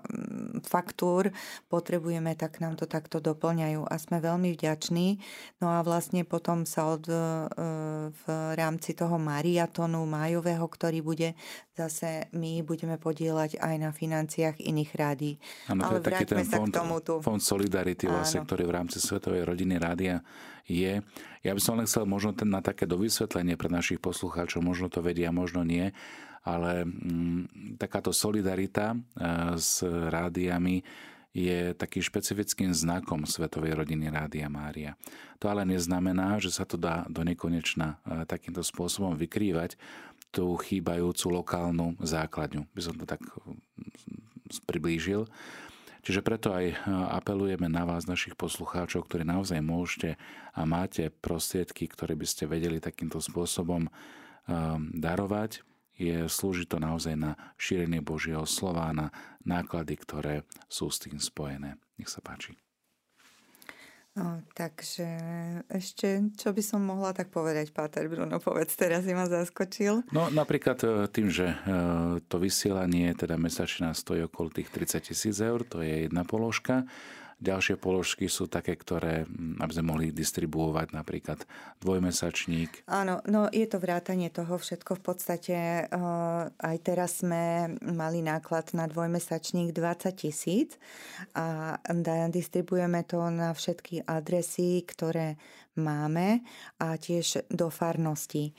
faktúr 0.63 1.35
potrebujeme, 1.67 2.31
tak 2.39 2.63
nám 2.63 2.79
to 2.79 2.87
takto 2.87 3.19
doplňajú 3.19 3.83
a 3.83 3.95
sme 3.99 4.23
veľmi 4.23 4.55
vďační. 4.55 5.19
No 5.59 5.75
a 5.75 5.83
vlastne 5.83 6.23
potom 6.23 6.63
sa 6.63 6.87
od, 6.87 7.03
e, 7.03 7.19
v 8.07 8.23
rámci 8.55 8.95
toho 8.95 9.19
mariatonu 9.19 10.07
májového, 10.07 10.63
ktorý 10.63 11.03
bude, 11.03 11.35
zase 11.75 12.31
my 12.31 12.63
budeme 12.63 12.95
podielať 12.95 13.59
aj 13.59 13.75
na 13.75 13.91
financiách 13.91 14.63
iných 14.63 14.91
rádí. 14.95 15.31
Áno, 15.67 15.83
to 15.83 15.99
je 15.99 16.07
taký 16.07 16.25
ten 16.25 16.47
fond, 16.47 16.71
fond 17.19 17.43
Solidarity, 17.43 18.07
vlastne, 18.07 18.47
ktorý 18.47 18.63
v 18.71 18.75
rámci 18.79 19.03
Svetovej 19.03 19.43
rodiny 19.43 19.75
rádia 19.75 20.23
je. 20.63 21.03
Ja 21.43 21.51
by 21.51 21.61
som 21.63 21.75
len 21.75 21.87
chcel 21.87 22.07
možno 22.07 22.31
ten, 22.35 22.47
na 22.47 22.63
také 22.63 22.87
dovysvetlenie 22.87 23.59
pre 23.59 23.67
našich 23.67 23.99
poslucháčov, 23.99 24.63
možno 24.63 24.87
to 24.87 24.99
vedia, 25.03 25.31
možno 25.31 25.63
nie, 25.63 25.91
ale 26.47 26.87
mm, 26.87 27.75
takáto 27.75 28.15
solidarita 28.15 28.95
e, 28.95 28.97
s 29.59 29.83
rádiami 29.83 30.79
je 31.35 31.75
takým 31.75 32.01
špecifickým 32.01 32.71
znakom 32.71 33.27
Svetovej 33.27 33.77
rodiny 33.77 34.09
Rádia 34.09 34.47
Mária. 34.47 34.95
To 35.43 35.51
ale 35.51 35.67
neznamená, 35.67 36.39
že 36.39 36.49
sa 36.49 36.65
to 36.65 36.79
dá 36.79 37.03
do 37.11 37.21
nekonečna 37.27 37.99
e, 38.01 38.23
takýmto 38.23 38.63
spôsobom 38.63 39.19
vykrývať 39.19 39.75
tú 40.31 40.55
chýbajúcu 40.55 41.43
lokálnu 41.43 41.99
základňu. 41.99 42.63
By 42.71 42.81
som 42.81 42.95
to 42.95 43.03
tak 43.03 43.19
priblížil. 44.63 45.27
Čiže 46.07 46.23
preto 46.23 46.55
aj 46.55 46.71
apelujeme 47.19 47.67
na 47.67 47.83
vás, 47.83 48.07
našich 48.07 48.39
poslucháčov, 48.39 49.03
ktorí 49.03 49.27
naozaj 49.27 49.59
môžete 49.59 50.15
a 50.55 50.63
máte 50.63 51.11
prostriedky, 51.11 51.83
ktoré 51.83 52.15
by 52.15 52.23
ste 52.23 52.47
vedeli 52.47 52.79
takýmto 52.79 53.19
spôsobom 53.19 53.91
darovať 54.95 55.67
je, 55.97 56.29
slúži 56.29 56.69
to 56.69 56.77
naozaj 56.77 57.17
na 57.17 57.33
šírenie 57.57 57.99
Božieho 58.05 58.45
slova, 58.45 58.93
na 58.93 59.09
náklady, 59.43 59.97
ktoré 59.97 60.35
sú 60.69 60.93
s 60.93 61.01
tým 61.01 61.17
spojené. 61.17 61.81
Nech 61.97 62.09
sa 62.09 62.21
páči. 62.21 62.53
No, 64.17 64.41
takže 64.57 65.05
ešte, 65.69 66.33
čo 66.33 66.49
by 66.49 66.61
som 66.65 66.81
mohla 66.81 67.13
tak 67.13 67.29
povedať, 67.29 67.69
Páter 67.69 68.09
Bruno, 68.09 68.41
povedz, 68.41 68.73
teraz 68.73 69.05
si 69.05 69.13
ma 69.13 69.29
zaskočil. 69.29 70.09
No 70.09 70.33
napríklad 70.33 70.81
e, 70.81 71.05
tým, 71.05 71.29
že 71.29 71.53
e, 71.53 71.57
to 72.25 72.41
vysielanie, 72.41 73.13
teda 73.13 73.37
mesačná 73.37 73.93
stojí 73.93 74.25
okolo 74.25 74.49
tých 74.49 74.73
30 74.73 75.13
tisíc 75.13 75.37
eur, 75.37 75.61
to 75.61 75.85
je 75.85 76.09
jedna 76.09 76.25
položka 76.25 76.89
Ďalšie 77.37 77.77
položky 77.77 78.25
sú 78.25 78.49
také, 78.49 78.73
ktoré, 78.73 79.29
mm, 79.29 79.61
aby 79.61 79.71
sme 79.71 79.85
mohli 79.85 80.05
distribuovať 80.09 80.89
napríklad 80.89 81.45
dvojmesačník. 81.85 82.89
Áno, 82.89 83.21
no 83.29 83.45
je 83.53 83.69
to 83.69 83.77
vrátanie 83.77 84.33
toho 84.33 84.57
všetko. 84.57 84.97
V 84.97 85.03
podstate 85.05 85.57
uh, 85.85 86.49
aj 86.49 86.77
teraz 86.81 87.21
sme 87.21 87.77
mali 87.85 88.25
náklad 88.25 88.73
na 88.73 88.89
dvojmesačník 88.89 89.69
20 89.69 90.17
tisíc 90.17 90.81
a 91.37 91.77
distribuujeme 92.33 93.05
to 93.05 93.21
na 93.29 93.53
všetky 93.53 94.01
adresy, 94.09 94.81
ktoré 94.81 95.37
máme 95.77 96.41
a 96.81 96.97
tiež 96.97 97.45
do 97.53 97.69
farnosti 97.69 98.57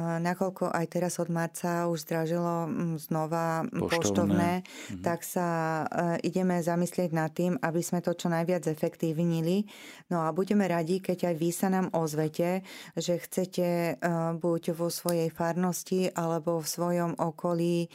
nakoľko 0.00 0.72
aj 0.72 0.86
teraz 0.88 1.20
od 1.20 1.28
marca 1.28 1.84
už 1.84 2.08
zdražilo 2.08 2.64
mm, 2.64 2.96
znova 2.96 3.68
poštovné, 3.68 3.92
poštovné 3.92 4.50
mhm. 4.64 5.02
tak 5.04 5.20
sa 5.20 5.48
e, 5.84 6.32
ideme 6.32 6.56
zamyslieť 6.64 7.10
nad 7.12 7.28
tým, 7.28 7.60
aby 7.60 7.80
sme 7.84 8.00
to 8.00 8.16
čo 8.16 8.32
najviac 8.32 8.64
efektívnili. 8.72 9.68
No 10.08 10.24
a 10.24 10.32
budeme 10.32 10.64
radi, 10.64 11.04
keď 11.04 11.32
aj 11.32 11.34
vy 11.36 11.50
sa 11.52 11.68
nám 11.68 11.92
ozvete, 11.92 12.64
že 12.96 13.20
chcete 13.20 13.68
e, 13.68 13.94
buď 14.40 14.72
vo 14.72 14.88
svojej 14.88 15.28
farnosti 15.28 16.08
alebo 16.08 16.64
v 16.64 16.66
svojom 16.72 17.12
okolí 17.20 17.84
e, 17.84 17.88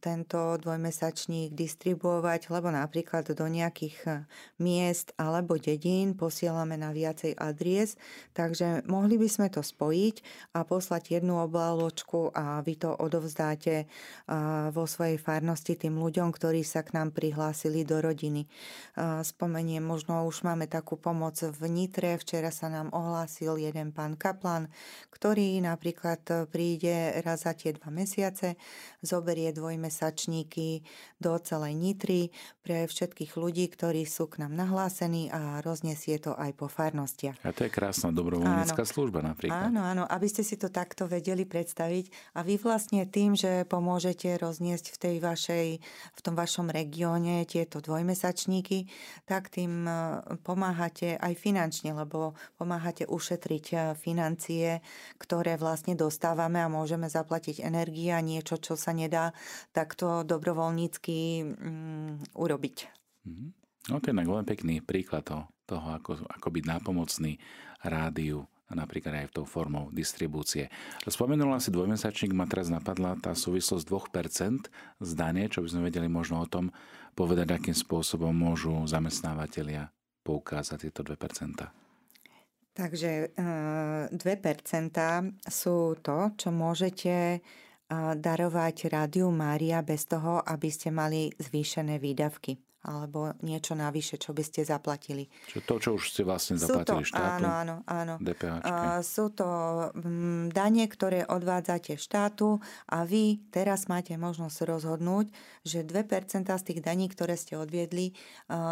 tento 0.00 0.56
dvojmesačník 0.56 1.52
distribuovať, 1.52 2.48
lebo 2.48 2.72
napríklad 2.72 3.28
do 3.36 3.44
nejakých 3.44 4.24
miest 4.56 5.12
alebo 5.20 5.60
dedín 5.60 6.16
posielame 6.16 6.80
na 6.80 6.96
viacej 6.96 7.36
adries, 7.36 8.00
takže 8.32 8.88
mohli 8.88 9.20
by 9.20 9.28
sme 9.28 9.48
to 9.52 9.60
spojiť 9.60 10.16
a 10.56 10.64
poslať 10.64 11.09
jednu 11.10 11.42
obláločku 11.42 12.30
a 12.30 12.62
vy 12.62 12.78
to 12.78 12.94
odovzdáte 12.94 13.90
vo 14.70 14.86
svojej 14.86 15.18
farnosti 15.18 15.74
tým 15.74 15.98
ľuďom, 15.98 16.30
ktorí 16.30 16.62
sa 16.62 16.86
k 16.86 16.94
nám 16.94 17.10
prihlásili 17.10 17.82
do 17.82 17.98
rodiny. 17.98 18.46
Spomeniem, 19.26 19.82
možno 19.82 20.22
už 20.30 20.46
máme 20.46 20.70
takú 20.70 20.94
pomoc 20.94 21.42
v 21.42 21.60
Nitre. 21.66 22.14
Včera 22.22 22.54
sa 22.54 22.70
nám 22.70 22.94
ohlásil 22.94 23.58
jeden 23.58 23.90
pán 23.90 24.14
Kaplan, 24.14 24.70
ktorý 25.10 25.58
napríklad 25.64 26.50
príde 26.54 27.18
raz 27.26 27.48
za 27.48 27.56
tie 27.56 27.72
dva 27.72 27.88
mesiace, 27.88 28.60
zoberie 29.00 29.48
dvojmesačníky 29.56 30.84
do 31.16 31.32
celej 31.40 31.72
Nitry 31.72 32.28
pre 32.60 32.84
všetkých 32.84 33.40
ľudí, 33.40 33.64
ktorí 33.72 34.04
sú 34.04 34.28
k 34.28 34.44
nám 34.44 34.52
nahlásení 34.52 35.32
a 35.32 35.64
roznesie 35.64 36.20
to 36.20 36.36
aj 36.36 36.52
po 36.52 36.68
farnostiach. 36.68 37.40
A 37.40 37.56
to 37.56 37.64
je 37.64 37.72
krásna 37.72 38.12
dobrovoľnícka 38.12 38.84
služba 38.84 39.24
napríklad. 39.24 39.72
Áno, 39.72 39.80
áno, 39.80 40.04
aby 40.04 40.28
ste 40.28 40.44
si 40.44 40.60
to 40.60 40.68
takto 40.68 40.99
to 41.00 41.08
vedeli 41.08 41.48
predstaviť. 41.48 42.36
A 42.36 42.44
vy 42.44 42.60
vlastne 42.60 43.08
tým, 43.08 43.32
že 43.32 43.64
pomôžete 43.64 44.36
rozniesť 44.36 44.92
v, 44.92 44.96
tej 45.00 45.16
vašej, 45.24 45.66
v 46.12 46.20
tom 46.20 46.36
vašom 46.36 46.68
regióne 46.68 47.48
tieto 47.48 47.80
dvojmesačníky, 47.80 48.84
tak 49.24 49.48
tým 49.48 49.88
e, 49.88 49.92
pomáhate 50.44 51.16
aj 51.16 51.32
finančne, 51.40 51.96
lebo 51.96 52.36
pomáhate 52.60 53.08
ušetriť 53.08 53.66
e, 53.72 53.76
financie, 53.96 54.84
ktoré 55.16 55.56
vlastne 55.56 55.96
dostávame 55.96 56.60
a 56.60 56.68
môžeme 56.68 57.08
zaplatiť 57.08 57.64
energii 57.64 58.12
a 58.12 58.20
niečo, 58.20 58.60
čo 58.60 58.76
sa 58.76 58.92
nedá 58.92 59.32
takto 59.72 60.20
dobrovoľnícky 60.28 61.18
mm, 61.40 62.36
urobiť. 62.36 62.76
Mm-hmm. 63.24 63.48
No 63.88 63.96
to 63.96 64.12
je 64.12 64.14
len 64.14 64.44
pekný 64.44 64.84
príklad 64.84 65.24
toho, 65.24 65.48
toho 65.64 65.96
ako, 65.96 66.20
ako 66.28 66.48
byť 66.52 66.64
nápomocný 66.68 67.40
rádiu 67.80 68.44
a 68.70 68.72
napríklad 68.78 69.26
aj 69.26 69.34
tou 69.34 69.42
formou 69.42 69.90
distribúcie. 69.90 70.70
Spomenula 71.02 71.58
si 71.58 71.74
dvojmesačník, 71.74 72.30
ma 72.30 72.46
teraz 72.46 72.70
napadla 72.70 73.18
tá 73.18 73.34
súvislosť 73.34 73.82
2% 73.82 74.70
z 75.02 75.10
dane, 75.18 75.50
čo 75.50 75.66
by 75.66 75.68
sme 75.74 75.90
vedeli 75.90 76.06
možno 76.06 76.38
o 76.38 76.46
tom 76.46 76.70
povedať, 77.18 77.50
akým 77.50 77.74
spôsobom 77.74 78.30
môžu 78.30 78.86
zamestnávateľia 78.86 79.90
poukázať 80.22 80.86
tieto 80.86 81.02
2%. 81.02 81.66
Takže 82.70 83.34
2% 83.34 84.14
sú 85.50 85.98
to, 85.98 86.18
čo 86.38 86.48
môžete 86.54 87.42
darovať 88.14 88.86
Rádiu 88.86 89.34
Mária 89.34 89.82
bez 89.82 90.06
toho, 90.06 90.38
aby 90.46 90.70
ste 90.70 90.94
mali 90.94 91.34
zvýšené 91.34 91.98
výdavky 91.98 92.69
alebo 92.80 93.36
niečo 93.44 93.76
navyše, 93.76 94.16
čo 94.16 94.32
by 94.32 94.40
ste 94.40 94.64
zaplatili. 94.64 95.28
Čo 95.52 95.58
to, 95.64 95.74
čo 95.76 95.90
už 96.00 96.04
ste 96.16 96.22
vlastne 96.24 96.56
zaplatili 96.56 97.04
to, 97.04 97.10
štátu? 97.12 97.44
Áno, 97.44 97.48
áno, 97.52 97.76
áno. 97.84 98.14
DPH. 98.16 98.64
Sú 99.04 99.28
to 99.32 99.48
mm, 99.92 100.52
dane, 100.54 100.84
ktoré 100.88 101.28
odvádzate 101.28 102.00
štátu 102.00 102.56
a 102.88 103.04
vy 103.04 103.44
teraz 103.52 103.84
máte 103.92 104.16
možnosť 104.16 104.64
rozhodnúť, 104.64 105.28
že 105.60 105.84
2% 105.84 106.48
z 106.48 106.64
tých 106.64 106.80
daní, 106.80 107.12
ktoré 107.12 107.36
ste 107.36 107.60
odviedli, 107.60 108.16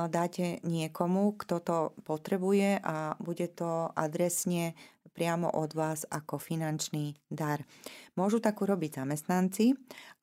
dáte 0.08 0.64
niekomu, 0.64 1.36
kto 1.36 1.56
to 1.60 1.76
potrebuje 2.08 2.80
a 2.80 3.12
bude 3.20 3.52
to 3.52 3.92
adresne 3.92 4.72
priamo 5.18 5.50
od 5.50 5.74
vás 5.74 6.06
ako 6.06 6.38
finančný 6.38 7.18
dar. 7.26 7.66
Môžu 8.14 8.38
tak 8.38 8.62
urobiť 8.62 9.02
zamestnanci 9.02 9.74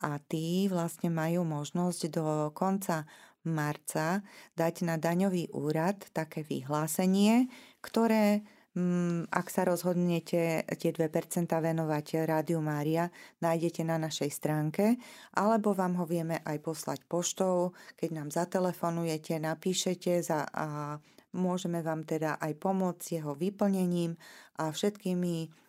a 0.07 0.15
tí 0.23 0.71
vlastne 0.71 1.11
majú 1.11 1.43
možnosť 1.43 2.01
do 2.07 2.25
konca 2.55 3.03
marca 3.45 4.25
dať 4.57 4.75
na 4.85 4.95
daňový 4.99 5.53
úrad 5.53 6.01
také 6.11 6.41
vyhlásenie, 6.45 7.47
ktoré 7.81 8.41
mm, 8.75 9.31
ak 9.31 9.47
sa 9.47 9.63
rozhodnete 9.63 10.67
tie 10.67 10.91
2% 10.91 11.47
venovať 11.47 12.27
Rádiu 12.27 12.59
Mária, 12.59 13.09
nájdete 13.41 13.81
na 13.87 13.97
našej 13.97 14.29
stránke, 14.29 14.99
alebo 15.33 15.71
vám 15.71 15.97
ho 15.97 16.05
vieme 16.05 16.43
aj 16.43 16.57
poslať 16.61 16.99
poštou, 17.07 17.73
keď 17.95 18.09
nám 18.11 18.29
zatelefonujete, 18.29 19.39
napíšete 19.39 20.21
za, 20.21 20.45
a 20.51 20.99
môžeme 21.35 21.83
vám 21.83 22.07
teda 22.07 22.39
aj 22.39 22.53
pomôcť 22.59 23.19
jeho 23.19 23.33
vyplnením 23.35 24.15
a 24.59 24.71
všetkými 24.71 25.64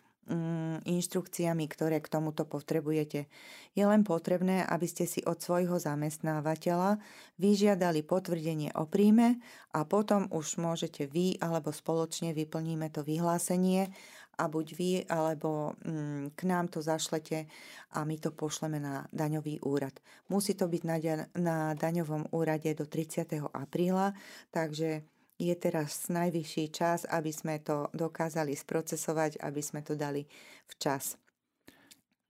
inštrukciami, 0.82 1.70
ktoré 1.70 2.02
k 2.02 2.10
tomuto 2.10 2.42
potrebujete. 2.42 3.30
Je 3.78 3.84
len 3.86 4.02
potrebné, 4.02 4.66
aby 4.66 4.86
ste 4.90 5.06
si 5.06 5.22
od 5.22 5.38
svojho 5.38 5.78
zamestnávateľa 5.78 6.98
vyžiadali 7.38 8.02
potvrdenie 8.02 8.74
o 8.74 8.90
príjme 8.90 9.38
a 9.70 9.86
potom 9.86 10.26
už 10.34 10.58
môžete 10.58 11.06
vy 11.06 11.38
alebo 11.38 11.70
spoločne 11.70 12.34
vyplníme 12.34 12.90
to 12.90 13.06
vyhlásenie 13.06 13.94
a 14.36 14.44
buď 14.52 14.66
vy 14.76 14.90
alebo 15.08 15.72
mm, 15.80 16.36
k 16.36 16.40
nám 16.44 16.68
to 16.68 16.84
zašlete 16.84 17.48
a 17.96 17.98
my 18.04 18.16
to 18.20 18.34
pošleme 18.34 18.76
na 18.76 19.08
daňový 19.14 19.64
úrad. 19.64 19.96
Musí 20.28 20.52
to 20.52 20.68
byť 20.68 20.82
na, 20.84 20.96
na 21.40 21.56
daňovom 21.72 22.34
úrade 22.36 22.68
do 22.76 22.84
30. 22.84 23.46
apríla, 23.54 24.12
takže 24.52 25.06
je 25.36 25.54
teraz 25.56 26.08
najvyšší 26.08 26.64
čas, 26.72 27.04
aby 27.04 27.28
sme 27.28 27.60
to 27.60 27.92
dokázali 27.92 28.56
sprocesovať, 28.56 29.40
aby 29.44 29.60
sme 29.60 29.84
to 29.84 29.92
dali 29.92 30.24
včas. 30.64 31.20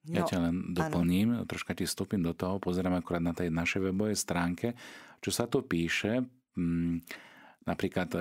No, 0.07 0.23
ja 0.23 0.23
ťa 0.23 0.39
len 0.39 0.55
doplním, 0.71 1.43
ano. 1.43 1.47
troška 1.47 1.75
ti 1.75 1.83
vstúpim 1.87 2.23
do 2.23 2.31
toho, 2.35 2.63
pozerám 2.63 2.99
akurát 2.99 3.23
na 3.23 3.35
tej 3.35 3.51
našej 3.51 3.91
webovej 3.91 4.19
stránke, 4.19 4.75
čo 5.19 5.35
sa 5.35 5.51
tu 5.51 5.67
píše, 5.67 6.23
m, 6.55 6.63
mm, 6.63 6.97
napríklad 7.67 8.09
e, 8.15 8.19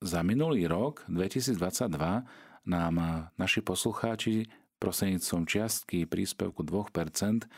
za 0.00 0.24
minulý 0.24 0.64
rok, 0.64 1.04
2022, 1.12 1.92
nám 2.68 2.94
e, 2.96 3.04
naši 3.36 3.60
poslucháči 3.60 4.48
prostredníctvom 4.80 5.44
čiastky 5.44 6.08
príspevku 6.08 6.62
2% 6.62 7.50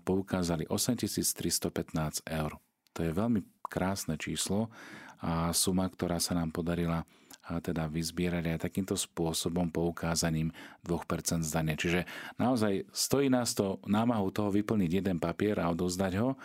poukázali 0.00 0.64
8315 0.64 2.24
eur. 2.24 2.56
To 2.96 3.00
je 3.04 3.12
veľmi 3.12 3.40
krásne 3.68 4.16
číslo 4.16 4.72
a 5.22 5.50
suma, 5.54 5.86
ktorá 5.90 6.22
sa 6.22 6.38
nám 6.38 6.54
podarila 6.54 7.02
teda 7.48 7.88
vyzbierať 7.88 8.44
aj 8.44 8.58
takýmto 8.60 8.92
spôsobom 8.92 9.72
poukázaním 9.72 10.52
2% 10.84 11.40
zdania. 11.40 11.80
Čiže 11.80 12.04
naozaj 12.36 12.84
stojí 12.92 13.32
nás 13.32 13.56
to 13.56 13.80
námahu 13.88 14.28
toho 14.28 14.52
vyplniť 14.52 15.00
jeden 15.00 15.16
papier 15.16 15.56
a 15.56 15.72
odozdať 15.72 16.12
ho 16.20 16.36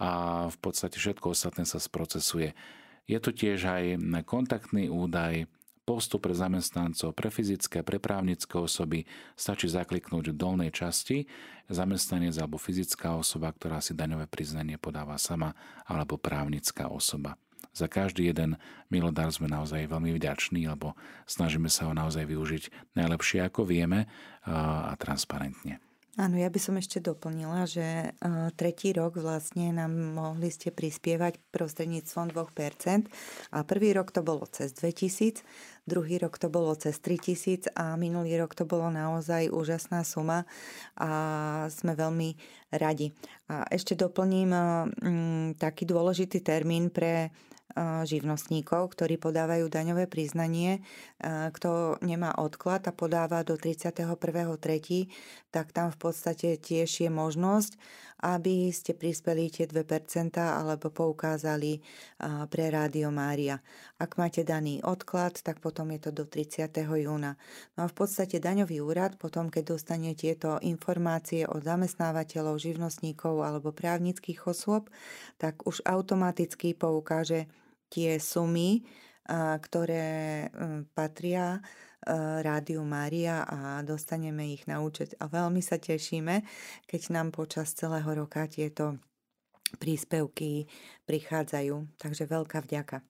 a 0.00 0.10
v 0.48 0.56
podstate 0.64 0.96
všetko 0.96 1.36
ostatné 1.36 1.68
sa 1.68 1.76
sprocesuje. 1.76 2.56
Je 3.04 3.18
tu 3.20 3.36
tiež 3.36 3.68
aj 3.68 3.84
kontaktný 4.24 4.88
údaj, 4.88 5.44
postup 5.86 6.26
pre 6.26 6.34
zamestnancov, 6.34 7.14
pre 7.14 7.30
fyzické, 7.30 7.86
pre 7.86 8.02
právnické 8.02 8.58
osoby 8.58 9.06
stačí 9.38 9.70
zakliknúť 9.70 10.34
v 10.34 10.40
dolnej 10.40 10.70
časti 10.74 11.30
zamestnanec 11.70 12.34
alebo 12.42 12.58
fyzická 12.58 13.14
osoba, 13.14 13.54
ktorá 13.54 13.78
si 13.78 13.94
daňové 13.94 14.26
priznanie 14.26 14.82
podáva 14.82 15.14
sama, 15.14 15.54
alebo 15.86 16.18
právnická 16.18 16.90
osoba. 16.90 17.38
Za 17.76 17.92
každý 17.92 18.32
jeden 18.32 18.56
milodár 18.88 19.28
sme 19.28 19.52
naozaj 19.52 19.84
veľmi 19.84 20.16
vďační, 20.16 20.64
lebo 20.64 20.96
snažíme 21.28 21.68
sa 21.68 21.84
ho 21.84 21.92
naozaj 21.92 22.24
využiť 22.24 22.96
najlepšie, 22.96 23.44
ako 23.44 23.68
vieme 23.68 24.08
a 24.48 24.96
transparentne. 24.96 25.84
Áno, 26.16 26.40
ja 26.40 26.48
by 26.48 26.56
som 26.56 26.80
ešte 26.80 26.96
doplnila, 26.96 27.68
že 27.68 28.16
tretí 28.56 28.96
rok 28.96 29.20
vlastne 29.20 29.68
nám 29.68 29.92
mohli 29.92 30.48
ste 30.48 30.72
prispievať 30.72 31.36
prostredníctvom 31.52 32.32
2%. 32.32 33.04
A 33.52 33.58
prvý 33.68 33.92
rok 33.92 34.08
to 34.16 34.24
bolo 34.24 34.48
cez 34.48 34.72
2000, 34.72 35.44
druhý 35.84 36.16
rok 36.16 36.40
to 36.40 36.48
bolo 36.48 36.72
cez 36.72 36.96
3000 37.04 37.68
a 37.76 38.00
minulý 38.00 38.40
rok 38.40 38.56
to 38.56 38.64
bolo 38.64 38.88
naozaj 38.88 39.52
úžasná 39.52 40.08
suma 40.08 40.48
a 40.96 41.68
sme 41.68 41.92
veľmi 41.92 42.32
radi. 42.72 43.12
A 43.52 43.68
ešte 43.68 43.92
doplním 43.92 44.56
taký 45.60 45.84
dôležitý 45.84 46.40
termín 46.40 46.88
pre 46.88 47.28
živnostníkov, 48.06 48.94
ktorí 48.94 49.18
podávajú 49.20 49.66
daňové 49.68 50.06
priznanie. 50.08 50.80
Kto 51.24 52.00
nemá 52.00 52.32
odklad 52.38 52.86
a 52.88 52.92
podáva 52.94 53.42
do 53.42 53.58
31.3., 53.58 55.10
tak 55.50 55.72
tam 55.72 55.92
v 55.92 55.98
podstate 55.98 56.56
tiež 56.56 56.88
je 57.04 57.10
možnosť, 57.10 57.76
aby 58.16 58.72
ste 58.72 58.96
prispeli 58.96 59.52
tie 59.52 59.68
2% 59.68 60.40
alebo 60.40 60.88
poukázali 60.88 61.84
pre 62.48 62.64
Rádio 62.72 63.12
Mária. 63.12 63.60
Ak 64.00 64.16
máte 64.16 64.40
daný 64.40 64.80
odklad, 64.80 65.36
tak 65.44 65.60
potom 65.60 65.92
je 65.92 66.08
to 66.08 66.10
do 66.16 66.24
30. 66.24 66.72
júna. 66.80 67.36
No 67.76 67.84
a 67.84 67.90
v 67.92 67.94
podstate 67.96 68.40
daňový 68.40 68.80
úrad 68.80 69.20
potom, 69.20 69.52
keď 69.52 69.76
dostane 69.76 70.16
tieto 70.16 70.56
informácie 70.64 71.44
od 71.44 71.60
zamestnávateľov, 71.60 72.56
živnostníkov 72.56 73.44
alebo 73.44 73.76
právnických 73.76 74.48
osôb, 74.48 74.88
tak 75.36 75.68
už 75.68 75.84
automaticky 75.84 76.72
poukáže 76.72 77.48
tie 77.92 78.16
sumy, 78.16 78.82
ktoré 79.60 80.46
patria 80.94 81.58
Rádiu 82.42 82.86
Mária 82.86 83.42
a 83.42 83.82
dostaneme 83.82 84.54
ich 84.54 84.64
na 84.70 84.78
účet. 84.78 85.18
A 85.18 85.26
veľmi 85.26 85.58
sa 85.58 85.76
tešíme, 85.82 86.46
keď 86.86 87.02
nám 87.10 87.34
počas 87.34 87.74
celého 87.74 88.06
roka 88.06 88.46
tieto 88.46 89.02
príspevky 89.82 90.70
prichádzajú. 91.10 91.98
Takže 91.98 92.30
veľká 92.30 92.62
vďaka. 92.62 93.02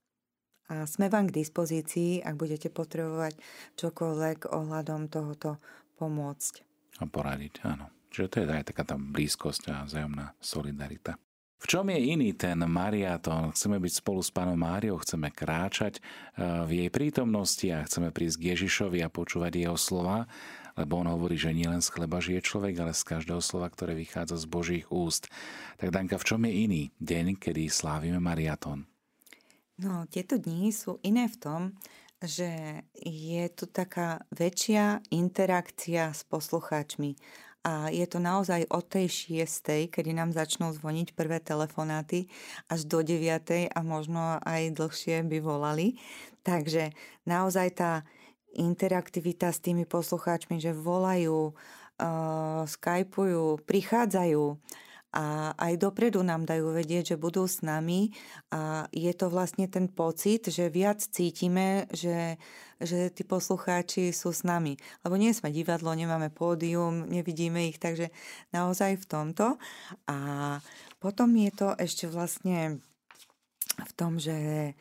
A 0.66 0.88
sme 0.88 1.06
vám 1.06 1.30
k 1.30 1.44
dispozícii, 1.44 2.24
ak 2.24 2.34
budete 2.34 2.72
potrebovať 2.72 3.38
čokoľvek 3.78 4.50
ohľadom 4.50 5.12
tohoto 5.12 5.62
pomôcť. 6.00 6.54
A 6.98 7.06
poradiť, 7.06 7.62
áno. 7.62 7.92
Čiže 8.10 8.28
to 8.32 8.36
je 8.40 8.44
aj 8.48 8.66
taká 8.72 8.82
tá 8.88 8.96
blízkosť 8.96 9.62
a 9.70 9.84
vzájomná 9.84 10.32
solidarita. 10.40 11.20
V 11.56 11.64
čom 11.64 11.88
je 11.88 11.96
iný 11.96 12.36
ten 12.36 12.60
mariatón? 12.68 13.56
Chceme 13.56 13.80
byť 13.80 13.92
spolu 14.04 14.20
s 14.20 14.28
pánom 14.28 14.60
Máriou, 14.60 15.00
chceme 15.00 15.32
kráčať 15.32 15.98
eh, 15.98 16.64
v 16.68 16.84
jej 16.84 16.90
prítomnosti 16.92 17.64
a 17.72 17.84
chceme 17.84 18.12
prísť 18.12 18.36
k 18.36 18.46
Ježišovi 18.52 19.00
a 19.00 19.08
počúvať 19.08 19.52
jeho 19.64 19.78
slova, 19.80 20.28
lebo 20.76 21.00
on 21.00 21.08
hovorí, 21.08 21.40
že 21.40 21.56
nielen 21.56 21.80
z 21.80 21.88
chleba 21.88 22.20
žije 22.20 22.44
človek, 22.44 22.76
ale 22.76 22.92
z 22.92 23.02
každého 23.08 23.40
slova, 23.40 23.72
ktoré 23.72 23.96
vychádza 23.96 24.36
z 24.36 24.46
Božích 24.46 24.86
úst. 24.92 25.32
Tak 25.80 25.88
Danka, 25.88 26.20
v 26.20 26.28
čom 26.28 26.44
je 26.44 26.52
iný 26.52 26.82
deň, 27.00 27.40
kedy 27.40 27.72
slávime 27.72 28.20
mariatón? 28.20 28.84
No, 29.80 30.04
tieto 30.08 30.36
dni 30.36 30.72
sú 30.72 31.00
iné 31.00 31.28
v 31.28 31.36
tom, 31.40 31.60
že 32.20 32.80
je 32.96 33.44
tu 33.52 33.68
taká 33.68 34.24
väčšia 34.32 35.04
interakcia 35.12 36.12
s 36.16 36.24
poslucháčmi. 36.24 37.16
A 37.66 37.90
je 37.90 38.06
to 38.06 38.22
naozaj 38.22 38.62
od 38.70 38.86
tej 38.86 39.10
šiestej, 39.10 39.90
kedy 39.90 40.14
nám 40.14 40.30
začnú 40.30 40.70
zvoniť 40.70 41.18
prvé 41.18 41.42
telefonáty, 41.42 42.30
až 42.70 42.86
do 42.86 43.02
deviatej 43.02 43.66
a 43.74 43.82
možno 43.82 44.38
aj 44.46 44.70
dlhšie 44.70 45.26
by 45.26 45.42
volali. 45.42 45.98
Takže 46.46 46.94
naozaj 47.26 47.68
tá 47.74 47.92
interaktivita 48.54 49.50
s 49.50 49.58
tými 49.58 49.82
poslucháčmi, 49.82 50.62
že 50.62 50.70
volajú, 50.70 51.50
uh, 51.50 52.62
skypujú, 52.70 53.58
prichádzajú, 53.66 54.44
a 55.16 55.56
aj 55.56 55.80
dopredu 55.80 56.20
nám 56.20 56.44
dajú 56.44 56.76
vedieť, 56.76 57.16
že 57.16 57.16
budú 57.16 57.48
s 57.48 57.64
nami 57.64 58.12
a 58.52 58.84
je 58.92 59.08
to 59.16 59.32
vlastne 59.32 59.64
ten 59.64 59.88
pocit, 59.88 60.52
že 60.52 60.68
viac 60.68 61.00
cítime, 61.00 61.88
že, 61.88 62.36
že 62.76 63.08
tí 63.08 63.24
poslucháči 63.24 64.12
sú 64.12 64.36
s 64.36 64.44
nami. 64.44 64.76
Lebo 65.08 65.16
nie 65.16 65.32
sme 65.32 65.48
divadlo, 65.48 65.96
nemáme 65.96 66.28
pódium, 66.28 67.08
nevidíme 67.08 67.64
ich, 67.64 67.80
takže 67.80 68.12
naozaj 68.52 69.00
v 69.00 69.08
tomto. 69.08 69.56
A 70.04 70.18
potom 71.00 71.32
je 71.32 71.50
to 71.56 71.72
ešte 71.80 72.04
vlastne 72.12 72.84
v 73.80 73.92
tom, 73.96 74.20
že 74.20 74.76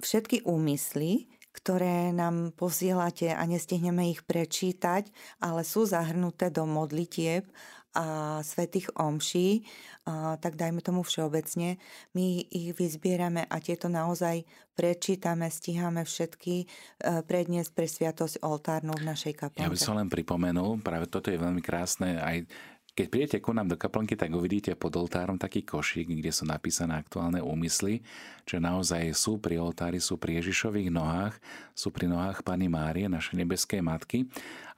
všetky 0.00 0.48
úmysly, 0.48 1.28
ktoré 1.52 2.16
nám 2.16 2.56
posielate 2.56 3.32
a 3.32 3.44
nestihneme 3.44 4.08
ich 4.08 4.24
prečítať, 4.24 5.08
ale 5.40 5.68
sú 5.68 5.84
zahrnuté 5.84 6.48
do 6.48 6.64
modlitieb 6.64 7.44
a 7.96 8.06
svetých 8.44 8.92
omší, 9.00 9.64
a, 10.04 10.36
tak 10.36 10.60
dajme 10.60 10.84
tomu 10.84 11.00
všeobecne, 11.00 11.80
my 12.12 12.26
ich 12.52 12.76
vyzbierame 12.76 13.48
a 13.48 13.56
tieto 13.56 13.88
naozaj 13.88 14.44
prečítame, 14.76 15.48
stíhame 15.48 16.04
všetky 16.04 16.54
e, 16.60 16.66
predniesť 17.24 17.70
pre 17.72 17.88
sviatosť 17.88 18.44
oltárnu 18.44 18.92
v 18.92 19.08
našej 19.08 19.32
kaplnke. 19.32 19.64
Ja 19.64 19.72
by 19.72 19.80
som 19.80 19.96
len 19.96 20.12
pripomenul, 20.12 20.84
práve 20.84 21.08
toto 21.08 21.32
je 21.32 21.40
veľmi 21.40 21.64
krásne, 21.64 22.20
aj 22.20 22.44
keď 22.96 23.06
prídete 23.12 23.38
ku 23.44 23.52
nám 23.52 23.68
do 23.68 23.76
kaplnky, 23.76 24.16
tak 24.16 24.32
uvidíte 24.32 24.72
pod 24.72 24.96
oltárom 24.96 25.36
taký 25.36 25.60
košík, 25.68 26.08
kde 26.08 26.32
sú 26.32 26.48
napísané 26.48 26.96
aktuálne 26.96 27.44
úmysly, 27.44 28.00
čo 28.48 28.56
naozaj 28.56 29.12
sú 29.12 29.36
pri 29.36 29.60
oltári, 29.60 30.00
sú 30.00 30.16
pri 30.16 30.40
Ježišových 30.40 30.88
nohách, 30.88 31.36
sú 31.76 31.92
pri 31.92 32.08
nohách 32.08 32.40
Pany 32.40 32.72
Márie, 32.72 33.12
našej 33.12 33.36
nebeskej 33.36 33.84
matky. 33.84 34.24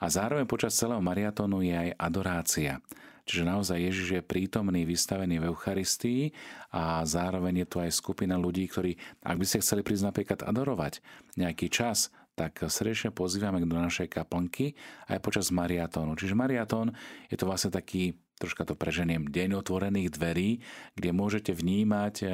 A 0.02 0.10
zároveň 0.10 0.50
počas 0.50 0.74
celého 0.74 0.98
mariatónu 0.98 1.62
je 1.62 1.78
aj 1.78 1.90
adorácia. 1.94 2.82
Čiže 3.28 3.44
naozaj 3.44 3.78
Ježiš 3.78 4.08
je 4.18 4.22
prítomný, 4.24 4.88
vystavený 4.88 5.38
v 5.38 5.52
Eucharistii 5.52 6.32
a 6.74 7.04
zároveň 7.04 7.62
je 7.62 7.66
tu 7.68 7.76
aj 7.78 7.92
skupina 7.92 8.40
ľudí, 8.40 8.64
ktorí, 8.66 8.96
ak 9.20 9.36
by 9.36 9.44
ste 9.44 9.62
chceli 9.62 9.84
prísť 9.84 10.10
napríklad 10.10 10.40
adorovať 10.48 11.04
nejaký 11.36 11.68
čas, 11.68 12.10
tak 12.38 12.70
srdečne 12.70 13.10
pozývame 13.10 13.58
do 13.66 13.74
našej 13.74 14.06
kaplnky 14.06 14.78
aj 15.10 15.18
počas 15.18 15.50
mariatónu. 15.50 16.14
Čiže 16.14 16.38
mariatón 16.38 16.94
je 17.26 17.34
to 17.34 17.50
vlastne 17.50 17.74
taký, 17.74 18.14
troška 18.38 18.62
to 18.62 18.78
preženiem, 18.78 19.26
deň 19.26 19.58
otvorených 19.58 20.14
dverí, 20.14 20.50
kde 20.94 21.10
môžete 21.10 21.50
vnímať 21.50 22.14
eh, 22.22 22.30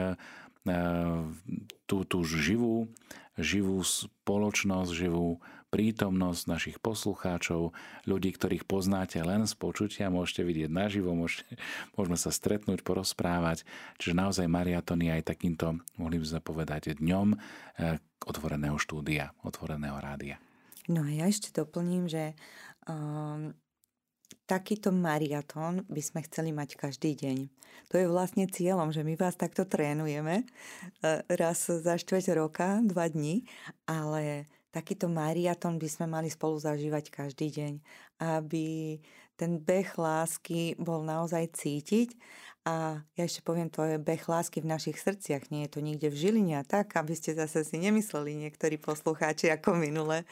eh, 0.68 1.20
tú, 1.88 1.96
tú 2.04 2.18
živú, 2.28 2.92
živú 3.40 3.80
spoločnosť, 3.80 4.90
živú 4.92 5.40
prítomnosť 5.74 6.42
našich 6.46 6.76
poslucháčov, 6.78 7.74
ľudí, 8.06 8.30
ktorých 8.30 8.62
poznáte 8.62 9.18
len 9.18 9.42
z 9.42 9.58
počutia, 9.58 10.06
môžete 10.06 10.46
vidieť 10.46 10.70
naživo, 10.70 11.18
môžete, 11.18 11.58
môžeme 11.98 12.14
sa 12.14 12.30
stretnúť, 12.30 12.86
porozprávať. 12.86 13.66
Čiže 13.98 14.14
naozaj 14.14 14.46
mariatón 14.46 15.02
je 15.02 15.10
aj 15.10 15.34
takýmto, 15.34 15.82
mohli 15.98 16.22
by 16.22 16.26
sme 16.30 16.40
povedať, 16.46 16.94
dňom 17.02 17.34
eh, 17.34 17.98
otvoreného 18.22 18.78
štúdia, 18.78 19.34
otvoreného 19.42 19.98
rádia. 19.98 20.38
No 20.86 21.02
a 21.02 21.10
ja 21.10 21.26
ešte 21.26 21.50
doplním, 21.50 22.06
že 22.06 22.38
um, 22.86 23.50
takýto 24.46 24.94
mariatón 24.94 25.82
by 25.90 26.02
sme 26.04 26.20
chceli 26.28 26.54
mať 26.54 26.76
každý 26.78 27.18
deň. 27.18 27.38
To 27.90 27.98
je 27.98 28.06
vlastne 28.06 28.46
cieľom, 28.46 28.92
že 28.94 29.02
my 29.02 29.18
vás 29.18 29.34
takto 29.34 29.66
trénujeme 29.66 30.46
eh, 30.46 31.26
raz 31.26 31.66
za 31.66 31.98
štveť 31.98 32.30
roka, 32.38 32.78
dva 32.86 33.10
dní, 33.10 33.42
ale 33.90 34.46
takýto 34.74 35.06
mariaton 35.06 35.78
by 35.78 35.86
sme 35.86 36.10
mali 36.10 36.26
spolu 36.26 36.58
zažívať 36.58 37.14
každý 37.14 37.54
deň, 37.54 37.72
aby 38.18 38.98
ten 39.38 39.62
beh 39.62 39.94
lásky 39.94 40.74
bol 40.78 41.06
naozaj 41.06 41.54
cítiť 41.54 42.18
a 42.64 43.04
ja 43.12 43.28
ešte 43.28 43.44
poviem, 43.44 43.68
to 43.68 43.84
je 43.84 44.00
beh 44.00 44.24
lásky 44.24 44.64
v 44.64 44.72
našich 44.72 44.96
srdciach, 44.96 45.52
nie 45.52 45.68
je 45.68 45.76
to 45.76 45.80
nikde 45.84 46.08
v 46.08 46.16
Žiline 46.16 46.56
a 46.56 46.64
tak, 46.64 46.96
aby 46.96 47.12
ste 47.12 47.36
zase 47.36 47.60
si 47.60 47.76
nemysleli 47.76 48.40
niektorí 48.40 48.80
poslucháči 48.80 49.52
ako 49.52 49.76
minule. 49.76 50.24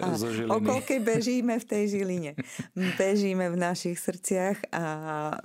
A 0.00 0.16
o 0.48 0.64
koľkej 0.64 1.04
bežíme 1.04 1.60
v 1.60 1.66
tej 1.68 1.84
Žiline. 1.92 2.32
Bežíme 2.96 3.52
v 3.52 3.56
našich 3.60 4.00
srdciach 4.00 4.72
a 4.72 4.84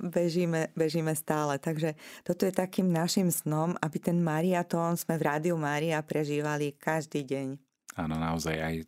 bežíme, 0.00 0.72
bežíme 0.72 1.12
stále. 1.12 1.60
Takže 1.60 1.92
toto 2.24 2.48
je 2.48 2.56
takým 2.56 2.88
našim 2.88 3.28
snom, 3.28 3.76
aby 3.76 4.00
ten 4.00 4.16
mariatón 4.24 4.96
sme 4.96 5.20
v 5.20 5.26
Rádiu 5.28 5.60
Mária 5.60 6.00
prežívali 6.00 6.72
každý 6.72 7.20
deň. 7.20 7.69
Áno, 7.98 8.14
naozaj 8.22 8.54
aj 8.54 8.74
e, 8.78 8.84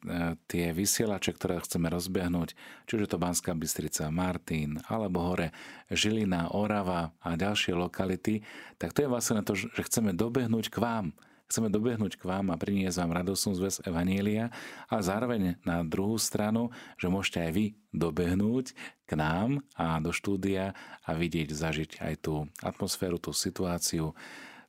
tie 0.47 0.71
vysielače, 0.71 1.35
ktoré 1.35 1.59
chceme 1.59 1.91
rozbehnúť, 1.91 2.55
či 2.87 2.93
už 2.95 3.03
je 3.03 3.11
to 3.11 3.19
Banská 3.19 3.51
Bystrica, 3.51 4.15
Martin, 4.15 4.79
alebo 4.87 5.27
hore 5.27 5.51
Žilina, 5.91 6.55
Orava 6.55 7.11
a 7.19 7.35
ďalšie 7.35 7.75
lokality, 7.75 8.47
tak 8.79 8.95
to 8.95 9.03
je 9.03 9.11
vlastne 9.11 9.43
to, 9.43 9.59
že 9.59 9.83
chceme 9.91 10.15
dobehnúť 10.15 10.71
k 10.71 10.79
vám. 10.79 11.07
Chceme 11.51 11.69
dobehnúť 11.69 12.17
k 12.17 12.25
vám 12.25 12.49
a 12.49 12.57
priniesť 12.57 13.03
vám 13.03 13.13
radosnú 13.13 13.53
zväz 13.59 13.85
Evanielia 13.85 14.49
a 14.89 15.05
zároveň 15.05 15.61
na 15.69 15.85
druhú 15.85 16.17
stranu, 16.17 16.73
že 16.97 17.13
môžete 17.13 17.45
aj 17.45 17.53
vy 17.53 17.67
dobehnúť 17.93 18.73
k 19.05 19.13
nám 19.19 19.61
a 19.77 20.01
do 20.01 20.17
štúdia 20.17 20.73
a 21.05 21.11
vidieť, 21.13 21.53
zažiť 21.53 21.91
aj 22.01 22.15
tú 22.25 22.49
atmosféru, 22.65 23.21
tú 23.21 23.37
situáciu, 23.37 24.17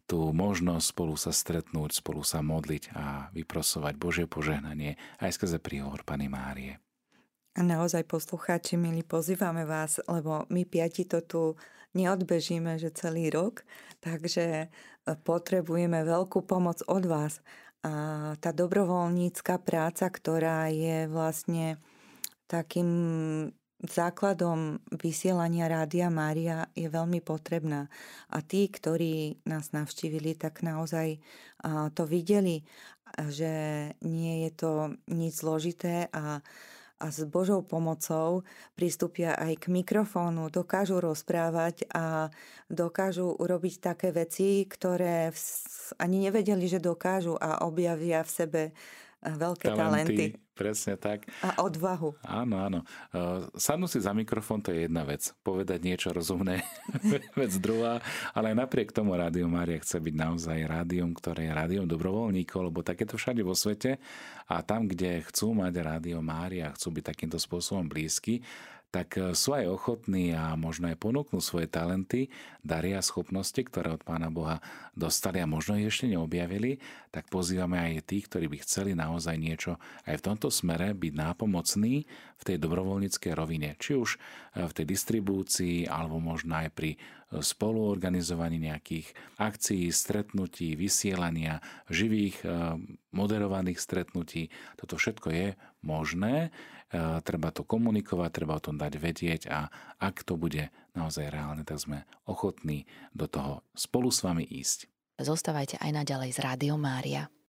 tú 0.06 0.36
možnosť 0.36 0.86
spolu 0.86 1.16
sa 1.16 1.32
stretnúť, 1.32 1.96
spolu 1.96 2.22
sa 2.22 2.44
modliť 2.44 2.84
a 2.94 3.32
vyprosovať 3.32 3.94
Božie 3.96 4.26
požehnanie 4.28 5.00
aj 5.24 5.40
skrze 5.40 5.58
príhovor 5.64 6.04
Pany 6.04 6.28
Márie. 6.28 6.84
A 7.54 7.62
naozaj 7.62 8.10
poslucháči, 8.10 8.82
milí, 8.82 9.06
pozývame 9.06 9.64
vás, 9.70 10.02
lebo 10.10 10.50
my 10.50 10.66
piati 10.66 11.06
to 11.06 11.22
tu 11.22 11.42
neodbežíme, 11.94 12.82
že 12.82 12.90
celý 12.90 13.30
rok, 13.30 13.62
takže 14.02 14.46
e, 14.66 14.68
potrebujeme 15.22 16.02
veľkú 16.02 16.42
pomoc 16.50 16.82
od 16.90 17.06
vás. 17.06 17.46
A 17.86 18.34
tá 18.42 18.50
dobrovoľnícka 18.56 19.62
práca, 19.62 20.10
ktorá 20.10 20.72
je 20.74 21.06
vlastne 21.06 21.78
takým 22.50 22.90
základom 23.84 24.80
vysielania 24.96 25.68
Rádia 25.68 26.08
Mária 26.08 26.72
je 26.72 26.88
veľmi 26.88 27.20
potrebná. 27.20 27.92
A 28.32 28.40
tí, 28.40 28.72
ktorí 28.72 29.44
nás 29.44 29.76
navštívili, 29.76 30.40
tak 30.40 30.64
naozaj 30.64 31.20
to 31.94 32.04
videli, 32.08 32.64
že 33.30 33.52
nie 34.02 34.48
je 34.48 34.52
to 34.56 34.72
nič 35.12 35.44
zložité 35.44 36.08
a 36.10 36.42
a 37.04 37.12
s 37.12 37.28
Božou 37.28 37.60
pomocou 37.68 38.48
pristúpia 38.80 39.36
aj 39.36 39.68
k 39.68 39.76
mikrofónu, 39.76 40.48
dokážu 40.48 41.04
rozprávať 41.04 41.84
a 41.92 42.32
dokážu 42.72 43.36
urobiť 43.36 43.76
také 43.84 44.16
veci, 44.16 44.64
ktoré 44.64 45.36
ani 46.00 46.32
nevedeli, 46.32 46.64
že 46.64 46.80
dokážu 46.80 47.36
a 47.36 47.68
objavia 47.68 48.24
v 48.24 48.32
sebe 48.32 48.62
veľké 49.24 49.68
talenty. 49.72 49.80
talenty. 49.80 50.28
Presne 50.54 51.02
tak. 51.02 51.26
A 51.42 51.66
odvahu. 51.66 52.14
Áno, 52.22 52.62
áno. 52.62 52.80
Sadnúť 53.58 53.98
si 53.98 54.00
za 54.06 54.14
mikrofón 54.14 54.62
to 54.62 54.70
je 54.70 54.86
jedna 54.86 55.02
vec. 55.02 55.34
Povedať 55.42 55.82
niečo 55.82 56.14
rozumné, 56.14 56.62
vec 57.42 57.52
druhá. 57.58 57.98
Ale 58.38 58.54
aj 58.54 58.62
napriek 58.62 58.94
tomu 58.94 59.18
Rádio 59.18 59.50
Mária 59.50 59.82
chce 59.82 59.98
byť 59.98 60.14
naozaj 60.14 60.70
rádiom, 60.70 61.10
ktoré 61.18 61.50
je 61.50 61.58
rádiom 61.58 61.90
dobrovoľníkov, 61.90 62.70
lebo 62.70 62.86
takéto 62.86 63.18
všade 63.18 63.42
vo 63.42 63.58
svete. 63.58 63.98
A 64.46 64.62
tam, 64.62 64.86
kde 64.86 65.26
chcú 65.26 65.58
mať 65.58 65.74
Rádio 65.82 66.22
Mária, 66.22 66.70
chcú 66.78 67.02
byť 67.02 67.04
takýmto 67.10 67.42
spôsobom 67.42 67.90
blízky, 67.90 68.46
tak 68.94 69.18
e, 69.18 69.34
sú 69.34 69.58
aj 69.58 69.66
ochotní 69.66 70.38
a 70.38 70.54
možno 70.54 70.94
aj 70.94 71.02
ponúknú 71.02 71.42
svoje 71.42 71.66
talenty, 71.66 72.30
daria 72.62 73.02
schopnosti, 73.02 73.58
ktoré 73.58 73.98
od 73.98 74.06
Pána 74.06 74.30
Boha 74.30 74.62
dostali 74.94 75.42
a 75.42 75.50
možno 75.50 75.82
ich 75.82 75.90
ešte 75.90 76.14
neobjavili, 76.14 76.78
tak 77.10 77.26
pozývame 77.34 77.82
aj 77.82 78.06
tých, 78.06 78.30
ktorí 78.30 78.46
by 78.54 78.58
chceli 78.62 78.94
naozaj 78.94 79.34
niečo 79.34 79.82
aj 80.06 80.22
v 80.22 80.26
tomto 80.30 80.54
smere 80.54 80.94
byť 80.94 81.14
nápomocní 81.18 82.06
v 82.38 82.44
tej 82.46 82.62
dobrovoľníckej 82.62 83.34
rovine. 83.34 83.74
Či 83.82 83.92
už 83.98 84.10
e, 84.14 84.18
v 84.70 84.72
tej 84.78 84.86
distribúcii, 84.86 85.90
alebo 85.90 86.22
možno 86.22 86.62
aj 86.62 86.70
pri 86.78 86.94
e, 86.94 86.98
spoluorganizovaní 87.42 88.62
nejakých 88.62 89.10
akcií, 89.42 89.90
stretnutí, 89.90 90.78
vysielania, 90.78 91.66
živých 91.90 92.46
moderovaných 93.10 93.82
stretnutí. 93.82 94.54
Toto 94.78 95.02
všetko 95.02 95.28
je 95.34 95.48
možné 95.82 96.54
treba 97.26 97.50
to 97.50 97.66
komunikovať, 97.66 98.30
treba 98.30 98.54
o 98.58 98.62
tom 98.62 98.78
dať 98.78 98.94
vedieť 99.02 99.42
a 99.50 99.74
ak 99.98 100.22
to 100.22 100.38
bude 100.38 100.70
naozaj 100.94 101.34
reálne, 101.34 101.66
tak 101.66 101.82
sme 101.82 102.06
ochotní 102.30 102.86
do 103.18 103.26
toho 103.26 103.66
spolu 103.74 104.14
s 104.14 104.22
vami 104.22 104.46
ísť. 104.46 104.86
Zostávajte 105.18 105.82
aj 105.82 105.90
naďalej 105.90 106.38
z 106.38 106.40
Rádio 106.46 106.78
Mária. 106.78 107.34